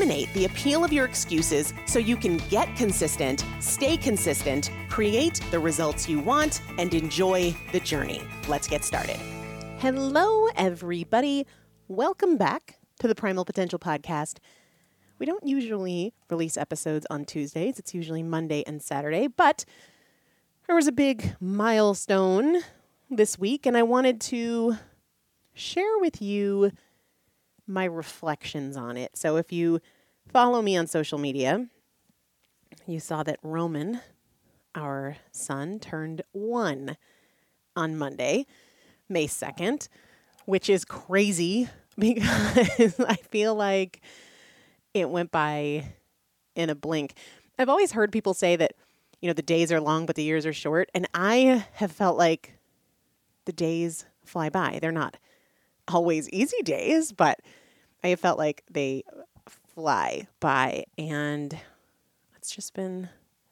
the 0.00 0.44
appeal 0.44 0.84
of 0.84 0.92
your 0.92 1.06
excuses 1.06 1.72
so 1.86 1.98
you 1.98 2.16
can 2.16 2.36
get 2.50 2.74
consistent, 2.76 3.44
stay 3.60 3.96
consistent, 3.96 4.70
create 4.90 5.40
the 5.50 5.58
results 5.58 6.06
you 6.06 6.20
want, 6.20 6.60
and 6.78 6.92
enjoy 6.92 7.56
the 7.72 7.80
journey. 7.80 8.20
Let's 8.46 8.68
get 8.68 8.84
started. 8.84 9.16
Hello, 9.78 10.48
everybody. 10.54 11.46
Welcome 11.88 12.36
back 12.36 12.78
to 13.00 13.08
the 13.08 13.14
Primal 13.14 13.46
Potential 13.46 13.78
Podcast. 13.78 14.38
We 15.18 15.24
don't 15.24 15.46
usually 15.46 16.12
release 16.28 16.58
episodes 16.58 17.06
on 17.08 17.24
Tuesdays, 17.24 17.78
it's 17.78 17.94
usually 17.94 18.22
Monday 18.22 18.64
and 18.66 18.82
Saturday, 18.82 19.28
but 19.28 19.64
there 20.66 20.76
was 20.76 20.86
a 20.86 20.92
big 20.92 21.36
milestone 21.40 22.58
this 23.10 23.38
week, 23.38 23.64
and 23.64 23.78
I 23.78 23.82
wanted 23.82 24.20
to 24.22 24.76
share 25.54 25.98
with 26.00 26.20
you 26.20 26.70
my 27.66 27.84
reflections 27.84 28.76
on 28.76 28.96
it. 28.96 29.16
So 29.16 29.36
if 29.36 29.52
you 29.52 29.80
follow 30.28 30.62
me 30.62 30.76
on 30.76 30.86
social 30.86 31.18
media, 31.18 31.66
you 32.86 33.00
saw 33.00 33.22
that 33.24 33.38
Roman, 33.42 34.00
our 34.74 35.16
son, 35.32 35.78
turned 35.78 36.22
one 36.32 36.96
on 37.74 37.96
Monday, 37.96 38.46
May 39.08 39.26
2nd, 39.26 39.88
which 40.44 40.70
is 40.70 40.84
crazy 40.84 41.68
because 41.98 43.00
I 43.00 43.16
feel 43.16 43.54
like 43.54 44.00
it 44.94 45.10
went 45.10 45.30
by 45.30 45.84
in 46.54 46.70
a 46.70 46.74
blink. 46.74 47.14
I've 47.58 47.68
always 47.68 47.92
heard 47.92 48.12
people 48.12 48.34
say 48.34 48.56
that, 48.56 48.72
you 49.20 49.28
know, 49.28 49.32
the 49.34 49.42
days 49.42 49.72
are 49.72 49.80
long, 49.80 50.06
but 50.06 50.14
the 50.14 50.22
years 50.22 50.46
are 50.46 50.52
short. 50.52 50.90
And 50.94 51.08
I 51.14 51.66
have 51.74 51.92
felt 51.92 52.18
like 52.18 52.54
the 53.46 53.52
days 53.52 54.04
fly 54.24 54.50
by. 54.50 54.78
They're 54.80 54.92
not 54.92 55.16
always 55.88 56.28
easy 56.30 56.62
days, 56.62 57.12
but 57.12 57.40
I 58.02 58.14
felt 58.16 58.38
like 58.38 58.62
they 58.70 59.04
fly 59.46 60.26
by. 60.40 60.84
And 60.98 61.56
it's 62.36 62.54
just 62.54 62.74
been 62.74 63.08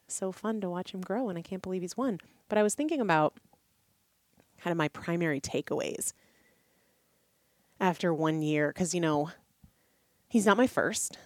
so 0.07 0.31
fun 0.31 0.61
to 0.61 0.69
watch 0.69 0.93
him 0.93 1.01
grow. 1.01 1.29
And 1.29 1.37
I 1.37 1.41
can't 1.41 1.61
believe 1.61 1.81
he's 1.81 1.97
one. 1.97 2.19
But 2.49 2.57
I 2.57 2.63
was 2.63 2.75
thinking 2.75 3.01
about 3.01 3.37
kind 4.59 4.71
of 4.71 4.77
my 4.77 4.87
primary 4.89 5.41
takeaways 5.41 6.13
after 7.79 8.13
one 8.13 8.41
year, 8.41 8.69
because, 8.69 8.93
you 8.93 9.01
know, 9.01 9.31
he's 10.29 10.45
not 10.45 10.57
my 10.57 10.67
first, 10.67 11.17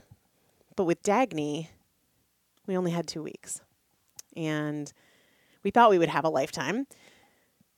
but 0.75 0.85
with 0.85 1.03
Dagny, 1.03 1.67
we 2.65 2.75
only 2.75 2.91
had 2.91 3.07
two 3.07 3.21
weeks. 3.21 3.62
And 4.35 4.91
we 5.63 5.71
thought 5.71 5.89
we 5.89 6.00
would 6.00 6.09
have 6.09 6.25
a 6.25 6.29
lifetime, 6.29 6.88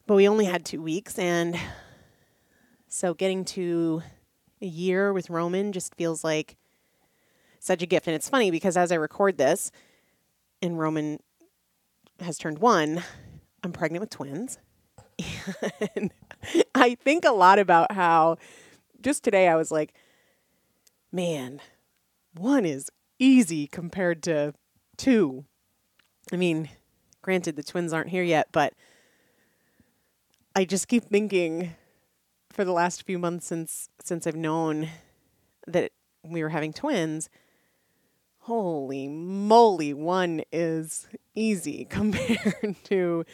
but 0.08 0.16
we 0.16 0.28
only 0.28 0.46
had 0.46 0.66
two 0.66 0.82
weeks. 0.82 1.18
And 1.20 1.58
so 2.94 3.14
getting 3.14 3.46
to 3.46 4.04
a 4.62 4.66
year 4.66 5.14
with 5.14 5.30
Roman 5.30 5.72
just 5.72 5.96
feels 5.96 6.26
like 6.26 6.58
such 7.58 7.82
a 7.82 7.86
gift. 7.86 8.06
And 8.06 8.16
it's 8.16 8.28
funny 8.28 8.52
because 8.52 8.76
as 8.76 8.92
I 8.92 8.96
record 8.96 9.38
this, 9.38 9.72
and 10.62 10.78
Roman 10.78 11.20
has 12.20 12.38
turned 12.38 12.60
one, 12.60 13.02
I'm 13.64 13.72
pregnant 13.72 14.02
with 14.02 14.10
twins. 14.12 14.60
And 15.96 16.12
I 16.74 16.96
think 16.96 17.24
a 17.24 17.32
lot 17.32 17.60
about 17.60 17.92
how 17.92 18.38
just 19.00 19.24
today 19.24 19.48
I 19.48 19.56
was 19.56 19.72
like, 19.72 19.94
man, 21.12 21.62
one 22.36 22.66
is 22.66 22.90
easy 23.20 23.68
compared 23.68 24.24
to 24.24 24.54
two. 24.98 25.46
I 26.34 26.36
mean, 26.36 26.70
granted, 27.22 27.56
the 27.56 27.64
twins 27.64 27.94
aren't 27.94 28.10
here 28.10 28.24
yet, 28.24 28.48
but 28.52 28.74
I 30.56 30.66
just 30.66 30.88
keep 30.88 31.06
thinking 31.06 31.76
for 32.52 32.66
the 32.66 32.72
last 32.72 33.04
few 33.04 33.18
months 33.18 33.48
since 33.48 33.90
since 34.04 34.28
I've 34.28 34.36
known 34.36 34.90
that 35.68 35.92
we 36.24 36.44
were 36.44 36.50
having 36.50 36.74
twins, 36.74 37.30
holy 38.40 39.08
moly, 39.08 39.94
one 39.94 40.44
is 40.52 41.08
easy 41.36 41.86
compared 41.90 42.76
to 42.86 43.26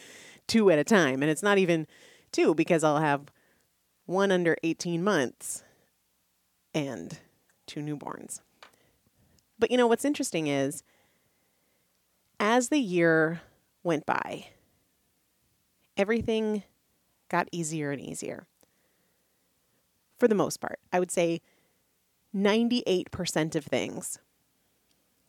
two 0.47 0.69
at 0.69 0.79
a 0.79 0.83
time. 0.83 1.21
And 1.21 1.31
it's 1.31 1.43
not 1.43 1.57
even 1.57 1.87
two 2.31 2.53
because 2.55 2.83
I'll 2.83 2.99
have 2.99 3.31
one 4.05 4.31
under 4.31 4.55
18 4.63 5.03
months 5.03 5.63
and 6.73 7.17
two 7.65 7.81
newborns. 7.81 8.41
But 9.59 9.71
you 9.71 9.77
know, 9.77 9.87
what's 9.87 10.05
interesting 10.05 10.47
is 10.47 10.83
as 12.39 12.69
the 12.69 12.79
year 12.79 13.41
went 13.83 14.05
by, 14.05 14.47
everything 15.97 16.63
got 17.29 17.49
easier 17.51 17.91
and 17.91 18.01
easier. 18.01 18.47
For 20.17 20.27
the 20.27 20.35
most 20.35 20.59
part, 20.59 20.79
I 20.91 20.99
would 20.99 21.11
say 21.11 21.41
98% 22.35 23.55
of 23.55 23.65
things 23.65 24.19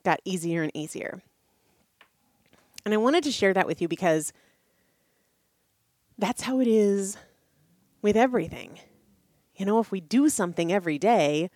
got 0.05 0.21
easier 0.25 0.63
and 0.63 0.73
easier. 0.75 1.23
And 2.85 2.95
I 2.95 2.97
wanted 2.97 3.25
to 3.25 3.33
share 3.33 3.53
that 3.55 3.67
with 3.67 3.83
you 3.83 3.89
because 3.89 4.33
that's 6.17 6.43
how 6.43 6.61
it 6.61 6.67
is 6.67 7.17
with 8.03 8.17
everything. 8.17 8.81
You 9.57 9.67
know, 9.67 9.79
if 9.81 9.91
we 9.91 10.01
do 10.01 10.29
something 10.29 10.73
every 10.73 10.99
day, 10.99 11.51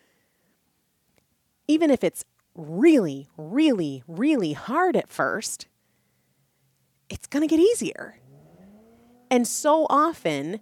even 1.68 1.90
if 1.90 2.04
it's 2.04 2.24
really, 2.54 3.28
really, 3.36 4.02
really 4.06 4.52
hard 4.52 4.96
at 4.96 5.08
first, 5.08 5.66
it's 7.08 7.26
going 7.26 7.46
to 7.46 7.46
get 7.46 7.60
easier. 7.60 8.18
And 9.30 9.46
so 9.46 9.86
often, 9.88 10.60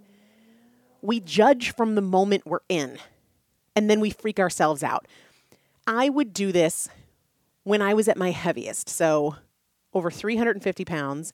we 1.03 1.21
judge 1.21 1.75
from 1.75 1.95
the 1.95 2.03
moment 2.03 2.47
we're 2.47 2.61
in 2.69 2.99
and 3.77 3.89
then 3.89 4.01
we 4.01 4.11
freak 4.11 4.39
ourselves 4.39 4.83
out. 4.83 5.07
I 5.87 6.09
would 6.09 6.33
do 6.33 6.53
this 6.53 6.89
when 7.65 7.83
I 7.83 7.95
was 7.95 8.09
at 8.09 8.17
my 8.17 8.31
heaviest. 8.31 8.89
So, 8.89 9.37
over 9.93 10.11
350 10.11 10.85
pounds. 10.85 11.33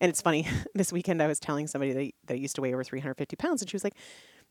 And 0.00 0.10
it's 0.10 0.20
funny, 0.20 0.48
this 0.74 0.92
weekend 0.92 1.22
I 1.22 1.26
was 1.26 1.38
telling 1.38 1.66
somebody 1.66 1.92
that, 1.92 2.12
that 2.26 2.38
used 2.38 2.56
to 2.56 2.62
weigh 2.62 2.74
over 2.74 2.84
350 2.84 3.36
pounds, 3.36 3.62
and 3.62 3.70
she 3.70 3.76
was 3.76 3.84
like, 3.84 3.94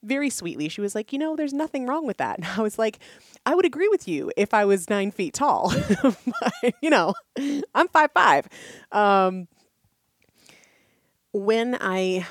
very 0.01 0.29
sweetly, 0.29 0.67
she 0.67 0.81
was 0.81 0.95
like, 0.95 1.13
you 1.13 1.19
know, 1.19 1.35
there's 1.35 1.53
nothing 1.53 1.87
wrong 1.87 2.05
with 2.05 2.17
that. 2.17 2.37
And 2.37 2.47
I 2.57 2.61
was 2.61 2.77
like, 2.77 2.99
I 3.45 3.55
would 3.55 3.65
agree 3.65 3.87
with 3.87 4.07
you 4.07 4.31
if 4.37 4.53
I 4.53 4.65
was 4.65 4.89
nine 4.89 5.11
feet 5.11 5.33
tall. 5.33 5.73
but, 6.03 6.73
you 6.81 6.89
know, 6.89 7.13
I'm 7.73 7.87
five 7.87 8.11
five. 8.13 8.47
Um, 8.91 9.47
when 11.31 11.77
I 11.79 12.27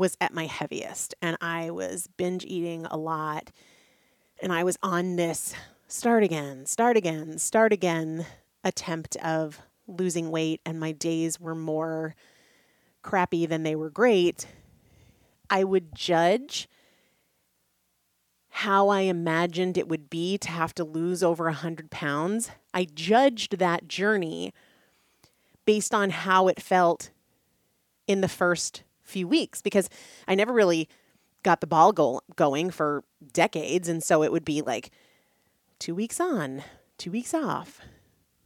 was 0.00 0.16
at 0.18 0.32
my 0.32 0.46
heaviest 0.46 1.14
and 1.20 1.36
I 1.42 1.70
was 1.70 2.08
binge 2.16 2.42
eating 2.46 2.86
a 2.86 2.96
lot 2.96 3.52
and 4.42 4.50
I 4.50 4.64
was 4.64 4.78
on 4.82 5.16
this 5.16 5.52
start 5.88 6.22
again, 6.22 6.64
start 6.64 6.96
again, 6.96 7.36
start 7.36 7.70
again 7.70 8.24
attempt 8.64 9.16
of 9.16 9.60
losing 9.86 10.30
weight 10.30 10.62
and 10.64 10.80
my 10.80 10.92
days 10.92 11.38
were 11.38 11.54
more 11.54 12.14
crappy 13.02 13.44
than 13.44 13.62
they 13.62 13.76
were 13.76 13.90
great, 13.90 14.46
I 15.50 15.64
would 15.64 15.94
judge 15.94 16.66
how 18.48 18.88
I 18.88 19.00
imagined 19.00 19.76
it 19.76 19.88
would 19.88 20.08
be 20.08 20.38
to 20.38 20.50
have 20.50 20.74
to 20.76 20.84
lose 20.84 21.22
over 21.22 21.44
100 21.44 21.90
pounds. 21.90 22.50
I 22.72 22.86
judged 22.86 23.58
that 23.58 23.86
journey 23.86 24.54
based 25.66 25.92
on 25.92 26.08
how 26.08 26.48
it 26.48 26.62
felt 26.62 27.10
in 28.06 28.22
the 28.22 28.28
first 28.28 28.82
few 29.10 29.28
weeks 29.28 29.60
because 29.60 29.90
I 30.26 30.34
never 30.34 30.52
really 30.52 30.88
got 31.42 31.60
the 31.60 31.66
ball 31.66 31.92
go- 31.92 32.22
going 32.36 32.70
for 32.70 33.04
decades. 33.32 33.88
And 33.88 34.02
so 34.02 34.22
it 34.22 34.32
would 34.32 34.44
be 34.44 34.62
like 34.62 34.90
two 35.78 35.94
weeks 35.94 36.20
on, 36.20 36.62
two 36.98 37.10
weeks 37.10 37.34
off, 37.34 37.80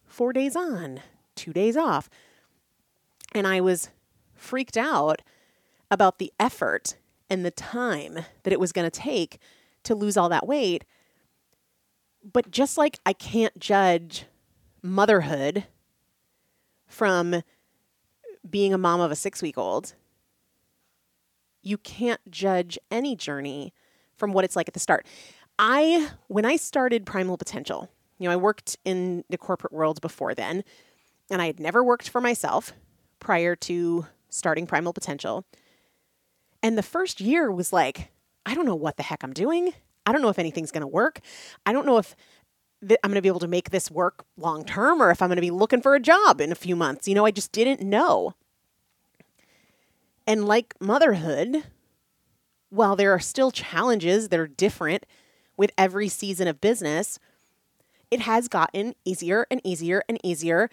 four 0.06 0.32
days 0.32 0.56
on, 0.56 1.00
two 1.34 1.52
days 1.52 1.76
off. 1.76 2.08
And 3.34 3.46
I 3.46 3.60
was 3.60 3.90
freaked 4.34 4.76
out 4.76 5.22
about 5.90 6.18
the 6.18 6.32
effort 6.38 6.96
and 7.28 7.44
the 7.44 7.50
time 7.50 8.18
that 8.42 8.52
it 8.52 8.60
was 8.60 8.72
going 8.72 8.88
to 8.88 9.00
take 9.00 9.38
to 9.82 9.94
lose 9.94 10.16
all 10.16 10.28
that 10.28 10.46
weight. 10.46 10.84
But 12.32 12.50
just 12.50 12.78
like 12.78 12.98
I 13.04 13.12
can't 13.12 13.58
judge 13.58 14.26
motherhood 14.82 15.64
from 16.86 17.42
being 18.48 18.72
a 18.72 18.78
mom 18.78 19.00
of 19.00 19.10
a 19.10 19.16
six 19.16 19.42
week 19.42 19.58
old, 19.58 19.94
you 21.64 21.78
can't 21.78 22.20
judge 22.30 22.78
any 22.90 23.16
journey 23.16 23.72
from 24.16 24.32
what 24.32 24.44
it's 24.44 24.56
like 24.56 24.68
at 24.68 24.74
the 24.74 24.80
start. 24.80 25.06
I, 25.58 26.10
when 26.28 26.44
I 26.44 26.56
started 26.56 27.06
Primal 27.06 27.36
Potential, 27.36 27.88
you 28.18 28.28
know, 28.28 28.32
I 28.32 28.36
worked 28.36 28.76
in 28.84 29.24
the 29.28 29.38
corporate 29.38 29.72
world 29.72 30.00
before 30.00 30.34
then, 30.34 30.64
and 31.30 31.40
I 31.40 31.46
had 31.46 31.60
never 31.60 31.82
worked 31.82 32.08
for 32.08 32.20
myself 32.20 32.72
prior 33.18 33.56
to 33.56 34.06
starting 34.28 34.66
Primal 34.66 34.92
Potential. 34.92 35.44
And 36.62 36.78
the 36.78 36.82
first 36.82 37.20
year 37.20 37.50
was 37.50 37.72
like, 37.72 38.10
I 38.46 38.54
don't 38.54 38.66
know 38.66 38.74
what 38.74 38.96
the 38.96 39.02
heck 39.02 39.22
I'm 39.22 39.32
doing. 39.32 39.72
I 40.06 40.12
don't 40.12 40.22
know 40.22 40.28
if 40.28 40.38
anything's 40.38 40.70
going 40.70 40.82
to 40.82 40.86
work. 40.86 41.20
I 41.64 41.72
don't 41.72 41.86
know 41.86 41.98
if 41.98 42.14
th- 42.86 43.00
I'm 43.02 43.10
going 43.10 43.16
to 43.16 43.22
be 43.22 43.28
able 43.28 43.40
to 43.40 43.48
make 43.48 43.70
this 43.70 43.90
work 43.90 44.24
long 44.36 44.64
term 44.64 45.00
or 45.00 45.10
if 45.10 45.22
I'm 45.22 45.28
going 45.28 45.36
to 45.36 45.42
be 45.42 45.50
looking 45.50 45.80
for 45.80 45.94
a 45.94 46.00
job 46.00 46.40
in 46.40 46.52
a 46.52 46.56
few 46.56 46.76
months. 46.76 47.08
You 47.08 47.14
know, 47.14 47.24
I 47.24 47.30
just 47.30 47.52
didn't 47.52 47.80
know. 47.80 48.34
And 50.26 50.46
like 50.46 50.74
motherhood, 50.80 51.64
while 52.70 52.96
there 52.96 53.12
are 53.12 53.20
still 53.20 53.50
challenges 53.50 54.28
that 54.28 54.40
are 54.40 54.46
different 54.46 55.04
with 55.56 55.70
every 55.78 56.08
season 56.08 56.48
of 56.48 56.60
business, 56.60 57.18
it 58.10 58.20
has 58.20 58.48
gotten 58.48 58.94
easier 59.04 59.46
and 59.50 59.60
easier 59.64 60.02
and 60.08 60.18
easier. 60.22 60.70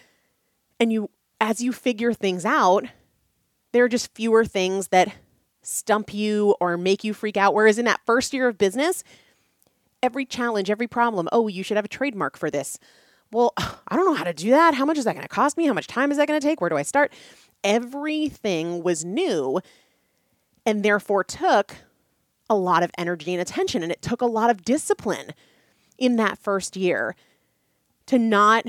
And 0.80 0.92
you, 0.92 1.10
as 1.40 1.62
you 1.62 1.72
figure 1.74 2.14
things 2.14 2.46
out, 2.46 2.86
there 3.72 3.84
are 3.84 3.90
just 3.90 4.14
fewer 4.16 4.46
things 4.46 4.90
that 4.90 5.14
stump 5.62 6.14
you 6.14 6.56
or 6.60 6.78
make 6.78 7.04
you 7.04 7.14
freak 7.14 7.38
out. 7.38 7.54
Whereas 7.54 7.78
in 7.78 7.86
that 7.86 8.02
first 8.06 8.34
year 8.34 8.48
of 8.48 8.58
business, 8.58 9.04
every 10.02 10.26
challenge, 10.26 10.70
every 10.70 10.88
problem, 10.88 11.30
oh, 11.32 11.48
you 11.48 11.64
should 11.64 11.78
have 11.78 11.86
a 11.86 11.90
trademark 11.90 12.38
for 12.38 12.50
this. 12.50 12.80
Well, 13.32 13.54
I 13.58 13.96
don't 13.96 14.06
know 14.06 14.14
how 14.14 14.24
to 14.24 14.34
do 14.34 14.50
that. 14.52 14.74
How 14.74 14.86
much 14.86 14.98
is 14.98 15.06
that 15.06 15.14
going 15.14 15.24
to 15.24 15.30
cost 15.30 15.58
me? 15.58 15.68
How 15.68 15.74
much 15.74 15.88
time 15.88 16.12
is 16.12 16.18
that 16.18 16.28
going 16.28 16.40
to 16.40 16.46
take? 16.46 16.62
Where 16.62 16.70
do 16.70 16.78
I 16.78 16.84
start? 16.84 17.12
Everything 17.64 18.84
was 18.84 19.06
new 19.06 19.60
and 20.66 20.84
therefore 20.84 21.24
took 21.24 21.76
a 22.50 22.56
lot 22.56 22.84
of 22.84 22.92
energy 22.98 23.34
and 23.34 23.42
attention. 23.42 23.84
And 23.84 23.92
it 23.92 24.02
took 24.02 24.22
a 24.22 24.26
lot 24.26 24.50
of 24.50 24.64
discipline 24.64 25.34
in 25.98 26.16
that 26.18 26.38
first 26.38 26.76
year 26.76 27.16
to 28.08 28.18
not 28.18 28.66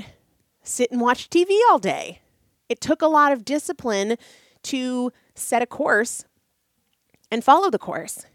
sit 0.63 0.91
and 0.91 1.01
watch 1.01 1.29
TV 1.29 1.57
all 1.69 1.79
day. 1.79 2.21
It 2.69 2.79
took 2.79 3.01
a 3.01 3.07
lot 3.07 3.31
of 3.31 3.43
discipline 3.43 4.17
to 4.63 5.11
set 5.35 5.61
a 5.61 5.65
course 5.65 6.25
and 7.29 7.43
follow 7.43 7.69
the 7.69 7.79
course. 7.79 8.25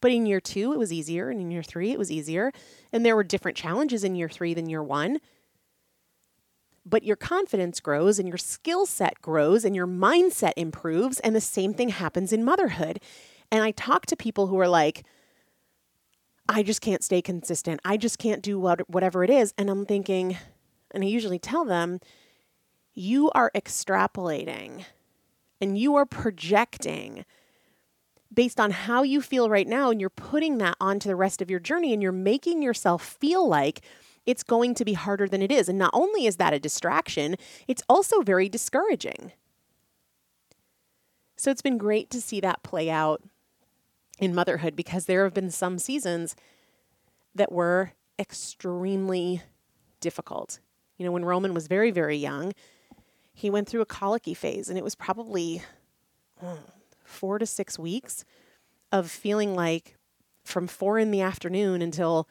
But 0.00 0.12
in 0.12 0.26
year 0.26 0.40
two, 0.40 0.72
it 0.72 0.78
was 0.78 0.92
easier. 0.92 1.28
And 1.30 1.40
in 1.40 1.50
year 1.50 1.62
three, 1.62 1.90
it 1.90 1.98
was 1.98 2.10
easier. 2.10 2.52
And 2.92 3.04
there 3.04 3.16
were 3.16 3.24
different 3.24 3.56
challenges 3.56 4.04
in 4.04 4.14
year 4.14 4.28
three 4.28 4.54
than 4.54 4.68
year 4.68 4.82
one. 4.82 5.18
But 6.86 7.02
your 7.02 7.16
confidence 7.16 7.78
grows 7.80 8.18
and 8.18 8.26
your 8.26 8.38
skill 8.38 8.86
set 8.86 9.20
grows 9.20 9.64
and 9.64 9.76
your 9.76 9.86
mindset 9.86 10.52
improves. 10.56 11.20
And 11.20 11.36
the 11.36 11.40
same 11.40 11.74
thing 11.74 11.90
happens 11.90 12.32
in 12.32 12.44
motherhood. 12.44 13.00
And 13.52 13.62
I 13.62 13.70
talk 13.72 14.06
to 14.06 14.16
people 14.16 14.46
who 14.46 14.58
are 14.58 14.68
like, 14.68 15.04
I 16.48 16.62
just 16.62 16.80
can't 16.80 17.04
stay 17.04 17.22
consistent. 17.22 17.80
I 17.84 17.96
just 17.96 18.18
can't 18.18 18.42
do 18.42 18.58
what, 18.58 18.88
whatever 18.88 19.22
it 19.22 19.30
is. 19.30 19.54
And 19.56 19.70
I'm 19.70 19.86
thinking, 19.86 20.36
and 20.90 21.04
I 21.04 21.06
usually 21.06 21.38
tell 21.38 21.64
them, 21.64 22.00
you 22.92 23.30
are 23.32 23.52
extrapolating 23.54 24.84
and 25.60 25.78
you 25.78 25.94
are 25.94 26.06
projecting 26.06 27.24
based 28.32 28.58
on 28.60 28.70
how 28.70 29.02
you 29.02 29.20
feel 29.20 29.50
right 29.50 29.66
now, 29.66 29.90
and 29.90 30.00
you're 30.00 30.08
putting 30.08 30.58
that 30.58 30.76
onto 30.80 31.08
the 31.08 31.16
rest 31.16 31.42
of 31.42 31.50
your 31.50 31.58
journey, 31.58 31.92
and 31.92 32.00
you're 32.00 32.12
making 32.12 32.62
yourself 32.62 33.16
feel 33.20 33.46
like 33.46 33.80
it's 34.26 34.42
going 34.42 34.74
to 34.74 34.84
be 34.84 34.92
harder 34.92 35.26
than 35.26 35.42
it 35.42 35.50
is. 35.50 35.68
And 35.68 35.78
not 35.78 35.90
only 35.92 36.26
is 36.26 36.36
that 36.36 36.52
a 36.52 36.60
distraction, 36.60 37.36
it's 37.66 37.82
also 37.88 38.20
very 38.22 38.48
discouraging. 38.48 39.32
So 41.36 41.50
it's 41.50 41.62
been 41.62 41.78
great 41.78 42.10
to 42.10 42.20
see 42.20 42.40
that 42.40 42.62
play 42.62 42.90
out 42.90 43.22
in 44.18 44.34
motherhood 44.34 44.76
because 44.76 45.06
there 45.06 45.24
have 45.24 45.34
been 45.34 45.50
some 45.50 45.78
seasons 45.78 46.36
that 47.34 47.50
were 47.50 47.92
extremely 48.18 49.42
difficult. 50.00 50.60
You 50.98 51.06
know, 51.06 51.12
when 51.12 51.24
Roman 51.24 51.54
was 51.54 51.66
very, 51.66 51.90
very 51.90 52.16
young, 52.16 52.52
he 53.32 53.48
went 53.48 53.68
through 53.68 53.80
a 53.80 53.86
colicky 53.86 54.34
phase, 54.34 54.68
and 54.68 54.76
it 54.76 54.84
was 54.84 54.94
probably 54.94 55.62
hmm, 56.38 56.56
four 57.04 57.38
to 57.38 57.46
six 57.46 57.78
weeks 57.78 58.24
of 58.92 59.10
feeling 59.10 59.54
like 59.54 59.96
from 60.44 60.66
four 60.66 60.98
in 60.98 61.10
the 61.10 61.22
afternoon 61.22 61.80
until 61.80 62.28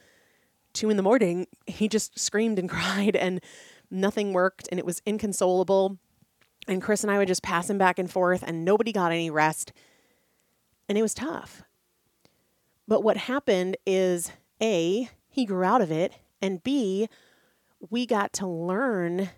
two 0.74 0.90
in 0.90 0.98
the 0.98 1.04
morning, 1.04 1.48
he 1.68 1.88
just 1.88 2.20
screamed 2.20 2.60
and 2.60 2.70
cried 2.70 3.16
and 3.16 3.42
nothing 3.92 4.34
worked 4.34 4.68
and 4.72 4.80
it 4.80 4.86
was 4.86 5.02
inconsolable. 5.06 5.98
And 6.68 6.82
Chris 6.82 7.04
and 7.04 7.12
I 7.12 7.18
would 7.18 7.28
just 7.28 7.44
pass 7.44 7.70
him 7.70 7.78
back 7.78 7.98
and 7.98 8.10
forth 8.10 8.44
and 8.46 8.64
nobody 8.64 8.92
got 8.92 9.12
any 9.12 9.30
rest. 9.30 9.74
And 10.88 10.98
it 10.98 11.02
was 11.02 11.14
tough. 11.14 11.64
But 12.88 13.04
what 13.04 13.18
happened 13.18 13.78
is 13.86 14.32
A, 14.62 15.10
he 15.30 15.46
grew 15.46 15.64
out 15.64 15.82
of 15.82 15.92
it, 15.92 16.14
and 16.42 16.64
B, 16.64 17.08
we 17.92 18.08
got 18.08 18.34
to 18.34 18.48
learn 18.48 19.30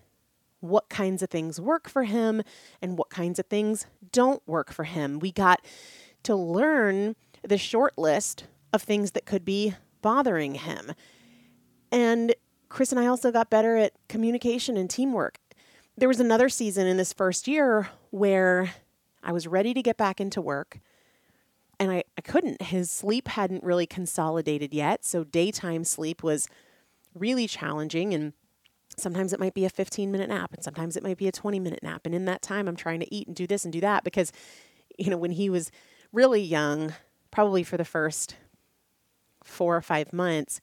what 0.60 0.88
kinds 0.88 1.22
of 1.22 1.28
things 1.28 1.60
work 1.60 1.88
for 1.88 2.04
him 2.04 2.42
and 2.80 2.96
what 2.96 3.10
kinds 3.10 3.38
of 3.38 3.46
things 3.46 3.86
don't 4.10 4.42
work 4.46 4.72
for 4.72 4.84
him. 4.84 5.18
We 5.18 5.32
got 5.32 5.60
to 6.22 6.34
learn 6.34 7.16
the 7.42 7.58
short 7.58 7.98
list 7.98 8.44
of 8.72 8.82
things 8.82 9.10
that 9.10 9.26
could 9.26 9.44
be 9.44 9.74
bothering 10.00 10.54
him. 10.54 10.92
And 11.92 12.34
Chris 12.68 12.90
and 12.90 13.00
I 13.00 13.06
also 13.06 13.30
got 13.30 13.50
better 13.50 13.76
at 13.76 13.92
communication 14.08 14.76
and 14.76 14.90
teamwork. 14.90 15.38
There 15.96 16.08
was 16.08 16.20
another 16.20 16.48
season 16.48 16.86
in 16.86 16.96
this 16.96 17.12
first 17.12 17.46
year 17.46 17.90
where 18.10 18.72
I 19.22 19.30
was 19.30 19.46
ready 19.46 19.74
to 19.74 19.82
get 19.82 19.98
back 19.98 20.20
into 20.20 20.40
work 20.40 20.80
and 21.78 21.92
I, 21.92 22.04
I 22.16 22.22
couldn't. 22.22 22.62
His 22.62 22.90
sleep 22.90 23.28
hadn't 23.28 23.62
really 23.62 23.86
consolidated 23.86 24.72
yet. 24.72 25.04
So 25.04 25.22
daytime 25.22 25.84
sleep 25.84 26.22
was 26.22 26.48
really 27.14 27.46
challenging. 27.46 28.14
And 28.14 28.32
sometimes 28.96 29.32
it 29.32 29.40
might 29.40 29.54
be 29.54 29.64
a 29.64 29.70
15 29.70 30.10
minute 30.10 30.28
nap 30.28 30.52
and 30.52 30.62
sometimes 30.62 30.96
it 30.96 31.02
might 31.02 31.16
be 31.16 31.28
a 31.28 31.32
20 31.32 31.58
minute 31.60 31.82
nap 31.82 32.02
and 32.04 32.14
in 32.14 32.24
that 32.26 32.42
time 32.42 32.68
i'm 32.68 32.76
trying 32.76 33.00
to 33.00 33.14
eat 33.14 33.26
and 33.26 33.36
do 33.36 33.46
this 33.46 33.64
and 33.64 33.72
do 33.72 33.80
that 33.80 34.04
because 34.04 34.32
you 34.98 35.10
know 35.10 35.16
when 35.16 35.30
he 35.30 35.48
was 35.48 35.70
really 36.12 36.42
young 36.42 36.94
probably 37.30 37.62
for 37.62 37.76
the 37.76 37.84
first 37.84 38.36
four 39.42 39.76
or 39.76 39.82
five 39.82 40.12
months 40.12 40.60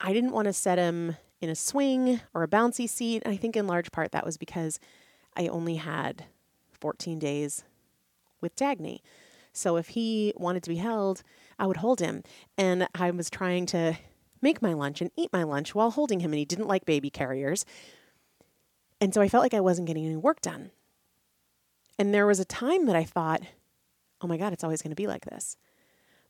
i 0.00 0.12
didn't 0.12 0.32
want 0.32 0.46
to 0.46 0.52
set 0.52 0.78
him 0.78 1.16
in 1.40 1.50
a 1.50 1.54
swing 1.54 2.20
or 2.34 2.42
a 2.42 2.48
bouncy 2.48 2.88
seat 2.88 3.22
and 3.24 3.32
i 3.32 3.36
think 3.36 3.56
in 3.56 3.66
large 3.66 3.90
part 3.92 4.12
that 4.12 4.26
was 4.26 4.36
because 4.36 4.78
i 5.36 5.46
only 5.46 5.76
had 5.76 6.24
14 6.72 7.18
days 7.18 7.64
with 8.40 8.56
dagny 8.56 9.00
so 9.52 9.76
if 9.76 9.88
he 9.88 10.32
wanted 10.36 10.62
to 10.62 10.70
be 10.70 10.76
held 10.76 11.22
i 11.58 11.66
would 11.66 11.78
hold 11.78 12.00
him 12.00 12.22
and 12.56 12.88
i 12.94 13.10
was 13.10 13.30
trying 13.30 13.66
to 13.66 13.96
make 14.42 14.62
my 14.62 14.72
lunch 14.72 15.00
and 15.00 15.10
eat 15.16 15.32
my 15.32 15.42
lunch 15.42 15.74
while 15.74 15.90
holding 15.90 16.20
him, 16.20 16.32
and 16.32 16.38
he 16.38 16.44
didn't 16.44 16.68
like 16.68 16.84
baby 16.84 17.10
carriers. 17.10 17.64
And 19.00 19.12
so 19.12 19.20
I 19.20 19.28
felt 19.28 19.42
like 19.42 19.54
I 19.54 19.60
wasn't 19.60 19.88
getting 19.88 20.06
any 20.06 20.16
work 20.16 20.40
done. 20.40 20.70
And 21.98 22.12
there 22.12 22.26
was 22.26 22.40
a 22.40 22.44
time 22.44 22.86
that 22.86 22.96
I 22.96 23.04
thought, 23.04 23.42
oh 24.20 24.26
my 24.26 24.36
God, 24.36 24.52
it's 24.52 24.64
always 24.64 24.82
going 24.82 24.92
to 24.92 24.96
be 24.96 25.06
like 25.06 25.24
this. 25.24 25.56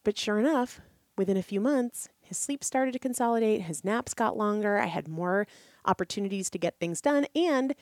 But 0.05 0.17
sure 0.17 0.39
enough, 0.39 0.81
within 1.17 1.37
a 1.37 1.43
few 1.43 1.61
months, 1.61 2.09
his 2.26 2.38
sleep 2.38 2.64
started 2.64 2.92
to 2.92 2.99
consolidate, 2.99 3.62
his 3.62 3.85
naps 3.85 4.14
got 4.14 4.37
longer, 4.37 4.78
I 4.78 4.87
had 4.87 5.06
more 5.06 5.47
opportunities 5.85 6.50
to 6.50 6.59
get 6.59 6.78
things 6.80 7.00
done, 7.00 7.26
and 7.35 7.75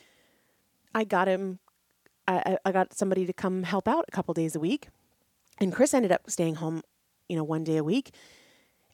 I 0.94 1.04
got 1.04 1.28
him, 1.28 1.58
I, 2.28 2.58
I 2.64 2.72
got 2.72 2.92
somebody 2.92 3.24
to 3.26 3.32
come 3.32 3.62
help 3.62 3.88
out 3.88 4.04
a 4.06 4.10
couple 4.10 4.34
days 4.34 4.54
a 4.54 4.60
week. 4.60 4.88
And 5.58 5.72
Chris 5.72 5.94
ended 5.94 6.12
up 6.12 6.28
staying 6.28 6.56
home, 6.56 6.82
you 7.28 7.36
know, 7.36 7.44
one 7.44 7.64
day 7.64 7.76
a 7.76 7.84
week. 7.84 8.12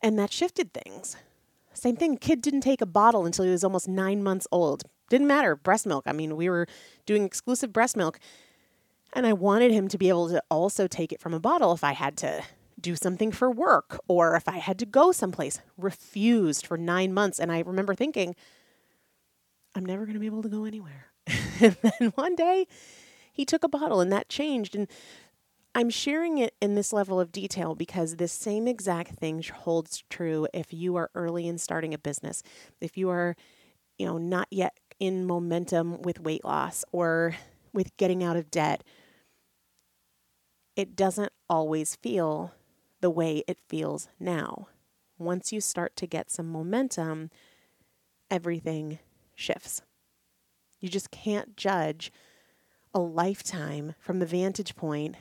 And 0.03 0.19
that 0.19 0.33
shifted 0.33 0.73
things. 0.73 1.17
Same 1.73 1.97
thing, 1.97 2.17
kid 2.17 2.43
didn't 2.43 2.63
take 2.63 2.81
a 2.81 2.87
bottle 2.87 3.27
until 3.27 3.45
he 3.45 3.51
was 3.51 3.65
almost 3.65 3.89
nine 3.89 4.23
months 4.23 4.47
old. 4.53 4.85
Didn't 5.09 5.27
matter, 5.27 5.57
breast 5.57 5.87
milk. 5.87 6.05
I 6.07 6.13
mean, 6.13 6.37
we 6.37 6.49
were 6.49 6.67
doing 7.07 7.25
exclusive 7.25 7.73
breast 7.73 7.97
milk. 7.97 8.19
And 9.13 9.27
I 9.27 9.33
wanted 9.33 9.73
him 9.73 9.89
to 9.89 9.99
be 9.99 10.09
able 10.09 10.29
to 10.29 10.43
also 10.51 10.87
take 10.87 11.13
it 11.13 11.21
from 11.21 11.35
a 11.35 11.41
bottle 11.41 11.73
if 11.73 11.83
I 11.83 11.93
had 11.93 12.17
to 12.19 12.43
do 12.83 12.97
something 12.97 13.33
for 13.33 13.51
work 13.51 14.01
or 14.09 14.37
if 14.37 14.49
I 14.49 14.59
had 14.59 14.79
to 14.81 14.87
go 14.87 15.13
someplace. 15.13 15.61
Refused 15.77 16.67
for 16.67 16.77
nine 16.77 17.13
months. 17.13 17.39
And 17.39 17.53
I 17.53 17.61
remember 17.61 17.95
thinking, 17.95 18.35
I'm 19.75 19.85
never 19.85 20.05
going 20.05 20.15
to 20.15 20.21
be 20.21 20.27
able 20.27 20.43
to 20.43 20.49
go 20.49 20.65
anywhere. 20.65 21.07
and 21.61 21.77
then 21.83 22.13
one 22.15 22.35
day 22.35 22.67
he 23.33 23.45
took 23.45 23.65
a 23.65 23.69
bottle 23.69 24.01
and 24.01 24.13
that 24.13 24.29
changed. 24.29 24.75
And 24.75 24.89
I'm 25.75 25.91
sharing 25.91 26.39
it 26.39 26.55
in 26.61 26.75
this 26.75 26.93
level 26.93 27.21
of 27.21 27.31
detail 27.31 27.75
because 27.75 28.17
this 28.17 28.33
same 28.33 28.67
exact 28.67 29.13
thing 29.13 29.43
holds 29.43 30.03
true 30.11 30.49
if 30.53 30.73
you 30.73 30.97
are 30.97 31.11
early 31.15 31.47
in 31.47 31.59
starting 31.59 31.95
a 31.95 31.99
business. 31.99 32.43
If 32.81 32.97
you 32.97 33.09
are, 33.11 33.37
you 33.99 34.07
know, 34.07 34.19
not 34.19 34.49
yet 34.51 34.77
in 34.99 35.27
momentum 35.27 36.03
with 36.03 36.21
weight 36.21 36.45
loss 36.45 36.85
or 36.91 37.37
with 37.73 37.97
getting 37.97 38.25
out 38.25 38.37
of 38.37 38.51
debt, 38.51 38.83
it 40.75 40.97
doesn't 40.97 41.33
always 41.49 41.95
feel 41.97 42.53
the 43.01 43.11
way 43.11 43.43
it 43.47 43.59
feels 43.69 44.09
now. 44.19 44.69
Once 45.19 45.53
you 45.53 45.61
start 45.61 45.97
to 45.97 46.07
get 46.07 46.31
some 46.31 46.51
momentum, 46.51 47.31
everything 48.31 48.99
shifts. 49.35 49.83
You 50.81 50.89
just 50.89 51.11
can't 51.11 51.57
judge 51.57 52.13
a 52.95 53.01
lifetime 53.01 53.95
from 53.99 54.19
the 54.19 54.27
vantage 54.27 54.75
point 54.75 55.17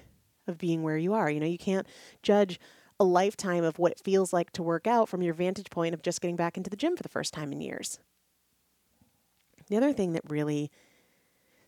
of 0.47 0.57
being 0.57 0.83
where 0.83 0.97
you 0.97 1.13
are. 1.13 1.29
You 1.29 1.39
know, 1.39 1.45
you 1.45 1.57
can't 1.57 1.87
judge 2.23 2.59
a 2.99 3.03
lifetime 3.03 3.63
of 3.63 3.79
what 3.79 3.93
it 3.93 4.01
feels 4.03 4.33
like 4.33 4.51
to 4.51 4.63
work 4.63 4.87
out 4.87 5.07
from 5.07 5.21
your 5.21 5.33
vantage 5.33 5.69
point 5.69 5.93
of 5.93 6.01
just 6.01 6.21
getting 6.21 6.35
back 6.35 6.57
into 6.57 6.69
the 6.69 6.75
gym 6.75 6.97
for 6.97 7.03
the 7.03 7.09
first 7.09 7.33
time 7.33 7.51
in 7.51 7.61
years. 7.61 7.99
The 9.69 9.77
other 9.77 9.93
thing 9.93 10.13
that 10.13 10.29
really 10.29 10.71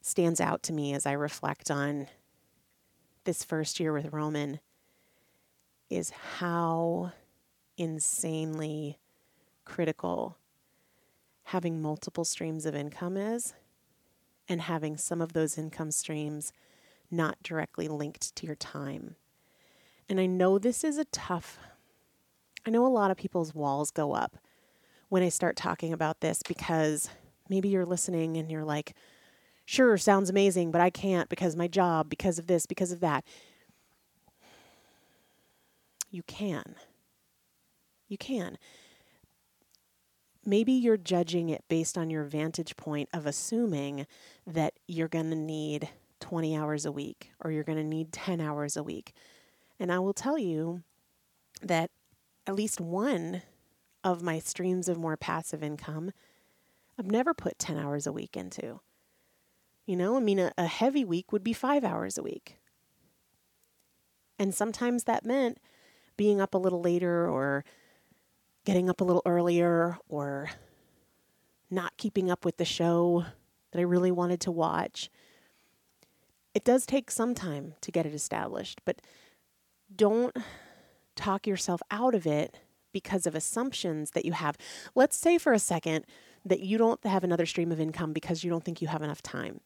stands 0.02 0.42
out 0.42 0.64
to 0.64 0.74
me 0.74 0.94
as 0.94 1.06
I 1.06 1.12
reflect 1.14 1.70
on 1.70 2.08
this 3.24 3.44
first 3.44 3.80
year 3.80 3.94
with 3.94 4.12
Roman 4.12 4.60
is 5.92 6.12
how 6.40 7.12
insanely 7.78 8.98
critical 9.66 10.38
having 11.46 11.82
multiple 11.82 12.24
streams 12.24 12.66
of 12.66 12.76
income 12.76 13.18
is 13.18 13.54
and 14.48 14.62
having 14.62 14.96
some 14.98 15.22
of 15.22 15.34
those 15.34 15.58
income 15.58 15.92
streams 15.92 16.54
not 17.10 17.42
directly 17.44 17.88
linked 17.88 18.34
to 18.36 18.46
your 18.46 18.56
time. 18.56 19.16
And 20.08 20.20
I 20.20 20.26
know 20.26 20.58
this 20.58 20.84
is 20.84 20.98
a 20.98 21.06
tough, 21.06 21.60
I 22.66 22.70
know 22.70 22.86
a 22.86 22.88
lot 22.88 23.12
of 23.12 23.18
people's 23.18 23.54
walls 23.54 23.92
go 23.92 24.14
up 24.14 24.38
when 25.10 25.24
I 25.24 25.30
start 25.30 25.56
talking 25.58 25.92
about 25.92 26.22
this 26.22 26.42
because 26.48 27.10
maybe 27.50 27.68
you're 27.68 27.86
listening 27.86 28.38
and 28.38 28.50
you're 28.50 28.64
like, 28.64 28.94
sure, 29.66 29.98
sounds 29.98 30.30
amazing, 30.30 30.72
but 30.72 30.82
I 30.82 30.90
can't 30.90 31.28
because 31.28 31.56
my 31.56 31.68
job, 31.68 32.10
because 32.10 32.40
of 32.40 32.48
this, 32.48 32.66
because 32.66 32.92
of 32.92 33.02
that. 33.02 33.26
You 36.12 36.24
can. 36.24 36.76
You 38.08 38.18
can. 38.18 38.58
Maybe 40.46 40.74
you're 40.74 40.98
judging 40.98 41.50
it 41.50 41.64
based 41.70 41.98
on 41.98 42.10
your 42.10 42.26
vantage 42.26 42.76
point 42.76 43.10
of 43.14 43.26
assuming 43.26 44.06
that 44.46 44.74
you're 44.88 45.08
going 45.08 45.30
to 45.30 45.36
need 45.36 45.90
20 46.20 46.56
hours 46.56 46.86
a 46.86 46.92
week 46.92 47.32
or 47.40 47.52
you're 47.52 47.64
going 47.64 47.78
to 47.78 47.84
need 47.84 48.12
10 48.12 48.42
hours 48.42 48.76
a 48.76 48.84
week. 48.84 49.14
And 49.80 49.92
I 49.92 50.00
will 50.00 50.14
tell 50.14 50.38
you 50.38 50.84
that 51.62 51.90
at 52.46 52.56
least 52.56 52.82
one 52.82 53.44
of 54.04 54.22
my 54.22 54.40
streams 54.40 54.90
of 54.90 54.98
more 54.98 55.16
passive 55.16 55.64
income, 55.64 56.12
I've 57.00 57.10
never 57.10 57.34
put 57.34 57.60
10 57.60 57.78
hours 57.78 58.06
a 58.06 58.12
week 58.12 58.36
into. 58.36 58.82
You 59.86 59.96
know, 59.96 60.18
I 60.18 60.20
mean, 60.20 60.40
a, 60.40 60.52
a 60.58 60.68
heavy 60.68 61.06
week 61.06 61.32
would 61.32 61.44
be 61.44 61.54
five 61.54 61.84
hours 61.84 62.18
a 62.18 62.24
week. 62.24 62.58
And 64.40 64.56
sometimes 64.56 65.04
that 65.04 65.26
meant 65.26 65.60
being 66.22 66.40
up 66.40 66.54
a 66.54 66.58
little 66.60 66.84
later 66.84 67.28
or 67.28 67.66
getting 68.64 68.92
up 68.92 69.02
a 69.02 69.04
little 69.04 69.24
earlier 69.26 69.98
or 70.08 70.52
not 71.72 71.98
keeping 71.98 72.30
up 72.30 72.46
with 72.46 72.58
the 72.58 72.64
show 72.64 73.26
that 73.72 73.80
I 73.80 73.82
really 73.82 74.12
wanted 74.12 74.40
to 74.42 74.52
watch. 74.52 75.10
It 76.54 76.64
does 76.64 76.86
take 76.86 77.10
some 77.10 77.34
time 77.34 77.74
to 77.82 77.92
get 77.92 78.06
it 78.06 78.14
established, 78.14 78.82
but 78.86 79.02
don't 79.96 80.38
talk 81.16 81.48
yourself 81.48 81.82
out 81.90 82.14
of 82.14 82.28
it 82.28 82.56
because 82.92 83.26
of 83.26 83.34
assumptions 83.34 84.12
that 84.12 84.24
you 84.24 84.34
have. 84.34 84.60
Let's 84.94 85.18
say 85.18 85.40
for 85.40 85.54
a 85.54 85.58
second 85.58 86.06
that 86.46 86.60
you 86.60 86.78
don't 86.78 87.04
have 87.04 87.24
another 87.24 87.48
stream 87.48 87.72
of 87.72 87.80
income 87.80 88.14
because 88.14 88.44
you 88.44 88.52
don't 88.52 88.64
think 88.64 88.80
you 88.80 88.90
have 88.90 89.02
enough 89.02 89.24
time. 89.24 89.60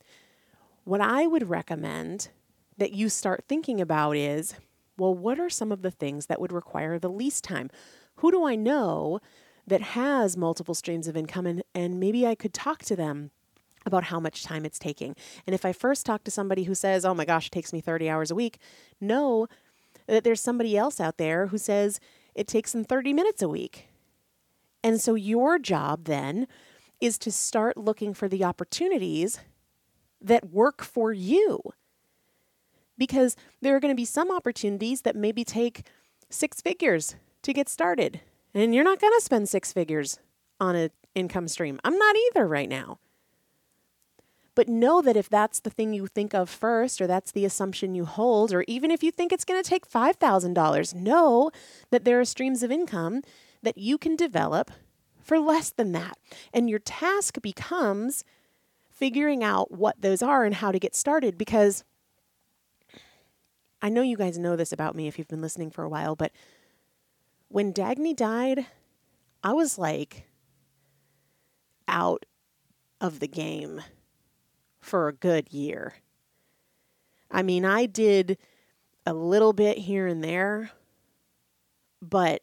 What 0.86 1.02
I 1.02 1.28
would 1.28 1.50
recommend 1.50 2.30
that 2.78 2.94
you 2.94 3.10
start 3.10 3.44
thinking 3.46 3.82
about 3.82 4.16
is 4.16 4.56
well, 4.98 5.14
what 5.14 5.40
are 5.40 5.50
some 5.50 5.72
of 5.72 5.82
the 5.82 5.92
things 5.92 6.28
that 6.28 6.40
would 6.40 6.52
require 6.52 6.98
the 6.98 7.10
least 7.10 7.44
time? 7.44 7.70
Who 8.18 8.32
do 8.32 8.46
I 8.46 8.56
know 8.56 9.20
that 9.68 9.82
has 9.82 10.38
multiple 10.38 10.76
streams 10.76 11.08
of 11.08 11.18
income 11.18 11.46
and, 11.46 11.64
and 11.74 12.00
maybe 12.00 12.26
I 12.26 12.36
could 12.36 12.54
talk 12.54 12.84
to 12.86 12.96
them 12.96 13.32
about 13.86 14.06
how 14.06 14.20
much 14.20 14.44
time 14.44 14.66
it's 14.66 14.80
taking. 14.80 15.16
And 15.46 15.54
if 15.54 15.64
I 15.64 15.72
first 15.72 16.06
talk 16.06 16.24
to 16.24 16.32
somebody 16.32 16.64
who 16.64 16.74
says, 16.74 17.06
oh 17.06 17.14
my 17.14 17.26
gosh, 17.26 17.48
it 17.48 17.52
takes 17.52 17.72
me 17.72 17.82
30 17.82 18.10
hours 18.10 18.32
a 18.32 18.36
week, 18.36 18.58
know 19.00 19.48
that 20.08 20.24
there's 20.24 20.42
somebody 20.42 20.76
else 20.76 21.00
out 21.00 21.18
there 21.18 21.48
who 21.48 21.58
says 21.58 22.00
it 22.34 22.48
takes 22.48 22.72
them 22.72 22.84
30 22.84 23.14
minutes 23.14 23.42
a 23.42 23.50
week. 23.50 23.88
And 24.84 25.00
so 25.00 25.16
your 25.16 25.60
job 25.60 26.06
then 26.06 26.48
is 27.00 27.18
to 27.20 27.32
start 27.32 27.78
looking 27.78 28.14
for 28.14 28.28
the 28.28 28.44
opportunities 28.44 29.40
that 30.22 30.52
work 30.52 30.84
for 30.84 31.12
you. 31.14 31.62
Because 32.98 33.36
there 33.62 33.76
are 33.76 33.80
going 33.80 33.94
to 33.94 34.00
be 34.00 34.06
some 34.06 34.32
opportunities 34.32 35.02
that 35.02 35.16
maybe 35.16 35.44
take 35.44 35.86
six 36.30 36.62
figures 36.62 37.16
to 37.42 37.54
get 37.54 37.70
started. 37.70 38.22
And 38.54 38.74
you're 38.74 38.84
not 38.84 39.02
going 39.02 39.14
to 39.18 39.24
spend 39.24 39.50
six 39.50 39.74
figures 39.74 40.20
on 40.60 40.76
an 40.76 40.90
income 41.14 41.48
stream. 41.48 41.80
I'm 41.84 41.98
not 41.98 42.16
either 42.16 42.48
right 42.48 42.70
now. 42.70 43.00
But 44.56 44.70
know 44.70 45.02
that 45.02 45.18
if 45.18 45.28
that's 45.28 45.60
the 45.60 45.70
thing 45.70 45.94
you 45.94 46.08
think 46.08 46.34
of 46.34 46.50
first, 46.50 47.02
or 47.02 47.08
that's 47.08 47.34
the 47.34 47.44
assumption 47.44 47.94
you 47.94 48.06
hold, 48.06 48.54
or 48.54 48.64
even 48.68 48.90
if 48.90 49.04
you 49.04 49.12
think 49.12 49.34
it's 49.34 49.44
going 49.44 49.62
to 49.62 49.70
take 49.70 49.90
$5,000, 49.90 50.96
know 50.96 51.52
that 51.92 52.06
there 52.06 52.20
are 52.22 52.26
streams 52.26 52.64
of 52.64 52.72
income 52.72 53.22
that 53.62 53.78
you 53.78 53.98
can 53.98 54.16
develop 54.16 54.72
for 55.22 55.40
less 55.40 55.72
than 55.72 55.92
that. 55.92 56.18
And 56.54 56.70
your 56.70 56.80
task 56.80 57.42
becomes 57.42 58.24
figuring 58.90 59.44
out 59.44 59.72
what 59.72 60.02
those 60.02 60.22
are 60.22 60.46
and 60.46 60.56
how 60.56 60.72
to 60.72 60.80
get 60.80 60.96
started 60.96 61.38
because 61.38 61.84
I 63.86 63.90
know 63.90 64.02
you 64.02 64.18
guys 64.18 64.40
know 64.40 64.56
this 64.56 64.72
about 64.72 64.96
me 64.96 65.08
if 65.08 65.20
you've 65.20 65.28
been 65.28 65.44
listening 65.44 65.70
for 65.70 65.84
a 65.84 65.90
while, 65.90 66.16
but 66.16 66.32
when 67.50 67.72
Dagny 67.72 68.16
died, 68.16 68.66
I 69.44 69.54
was 69.54 69.78
like 69.78 70.26
out 71.88 72.26
of 73.00 73.20
the 73.20 73.28
game 73.28 73.84
for 74.82 75.08
a 75.08 75.14
good 75.14 75.54
year. 75.54 75.94
I 77.30 77.44
mean, 77.44 77.64
I 77.64 77.86
did 77.86 78.40
a 79.06 79.14
little 79.14 79.54
bit 79.54 79.78
here 79.78 80.08
and 80.08 80.24
there, 80.24 80.72
but 82.02 82.42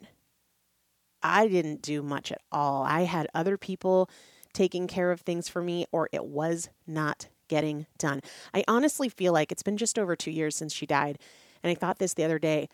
I 1.25 1.49
didn't 1.49 1.83
do 1.83 2.05
much 2.05 2.31
at 2.31 2.43
all. 2.53 2.85
I 2.85 3.01
had 3.01 3.27
other 3.35 3.59
people 3.59 4.09
taking 4.53 4.87
care 4.87 5.11
of 5.11 5.23
things 5.23 5.49
for 5.49 5.61
me, 5.61 5.87
or 5.91 6.09
it 6.13 6.25
was 6.25 6.69
not 6.87 7.27
getting 7.53 7.85
done. 7.99 8.23
I 8.55 8.65
honestly 8.67 9.11
feel 9.11 9.35
like 9.35 9.53
it's 9.53 9.63
been 9.63 9.77
just 9.77 9.99
over 9.99 10.17
two 10.17 10.31
years 10.31 10.57
since 10.57 10.73
she 10.73 10.87
died. 10.87 11.19
And 11.63 11.71
I 11.71 11.75
thought 11.75 11.99
this 11.99 12.15
the 12.15 12.25
other 12.25 12.39
day. 12.39 12.71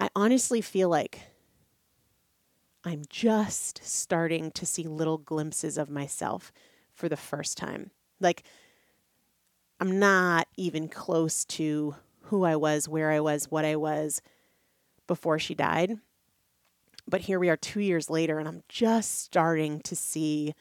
I 0.00 0.08
honestly 0.16 0.60
feel 0.60 0.88
like 0.88 1.20
I'm 2.84 3.04
just 3.08 3.80
starting 3.84 4.50
to 4.50 4.66
see 4.66 4.82
little 4.82 5.16
glimpses 5.16 5.78
of 5.78 5.88
myself 5.88 6.50
for 6.92 7.08
the 7.08 7.16
first 7.16 7.56
time. 7.56 7.92
Like, 8.18 8.42
I'm 9.78 10.00
not 10.00 10.48
even 10.56 10.88
close 10.88 11.44
to 11.44 11.94
who 12.22 12.42
I 12.42 12.56
was, 12.56 12.88
where 12.88 13.12
I 13.12 13.20
was, 13.20 13.48
what 13.48 13.64
I 13.64 13.76
was 13.76 14.20
before 15.06 15.38
she 15.38 15.54
died. 15.54 15.98
But 17.06 17.20
here 17.20 17.38
we 17.38 17.48
are 17.48 17.56
two 17.56 17.80
years 17.80 18.10
later, 18.10 18.40
and 18.40 18.48
I'm 18.48 18.64
just 18.68 19.22
starting 19.22 19.78
to 19.82 19.94
see 19.94 20.52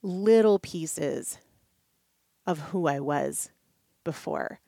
little 0.00 0.58
pieces 0.58 1.36
of 2.46 2.58
who 2.58 2.86
I 2.86 3.00
was 3.00 3.50
before. 4.04 4.60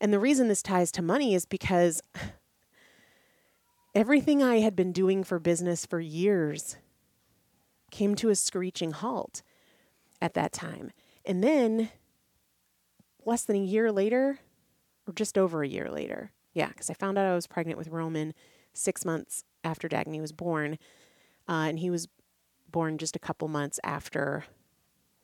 And 0.00 0.12
the 0.12 0.18
reason 0.18 0.48
this 0.48 0.62
ties 0.62 0.90
to 0.92 1.02
money 1.02 1.34
is 1.34 1.46
because 1.46 2.02
everything 3.94 4.42
I 4.42 4.56
had 4.56 4.74
been 4.74 4.92
doing 4.92 5.24
for 5.24 5.38
business 5.38 5.86
for 5.86 6.00
years 6.00 6.76
came 7.90 8.14
to 8.16 8.30
a 8.30 8.34
screeching 8.34 8.90
halt 8.90 9.42
at 10.20 10.34
that 10.34 10.52
time. 10.52 10.90
And 11.24 11.42
then, 11.42 11.90
less 13.24 13.44
than 13.44 13.56
a 13.56 13.60
year 13.60 13.92
later, 13.92 14.40
or 15.06 15.12
just 15.14 15.38
over 15.38 15.62
a 15.62 15.68
year 15.68 15.90
later, 15.90 16.32
yeah, 16.52 16.68
because 16.68 16.90
I 16.90 16.94
found 16.94 17.18
out 17.18 17.26
I 17.26 17.34
was 17.34 17.46
pregnant 17.46 17.78
with 17.78 17.88
Roman 17.88 18.34
six 18.72 19.04
months 19.04 19.44
after 19.62 19.88
Dagny 19.88 20.20
was 20.20 20.32
born. 20.32 20.78
Uh, 21.48 21.66
and 21.68 21.78
he 21.78 21.90
was 21.90 22.08
born 22.70 22.98
just 22.98 23.16
a 23.16 23.20
couple 23.20 23.48
months 23.48 23.78
after 23.84 24.44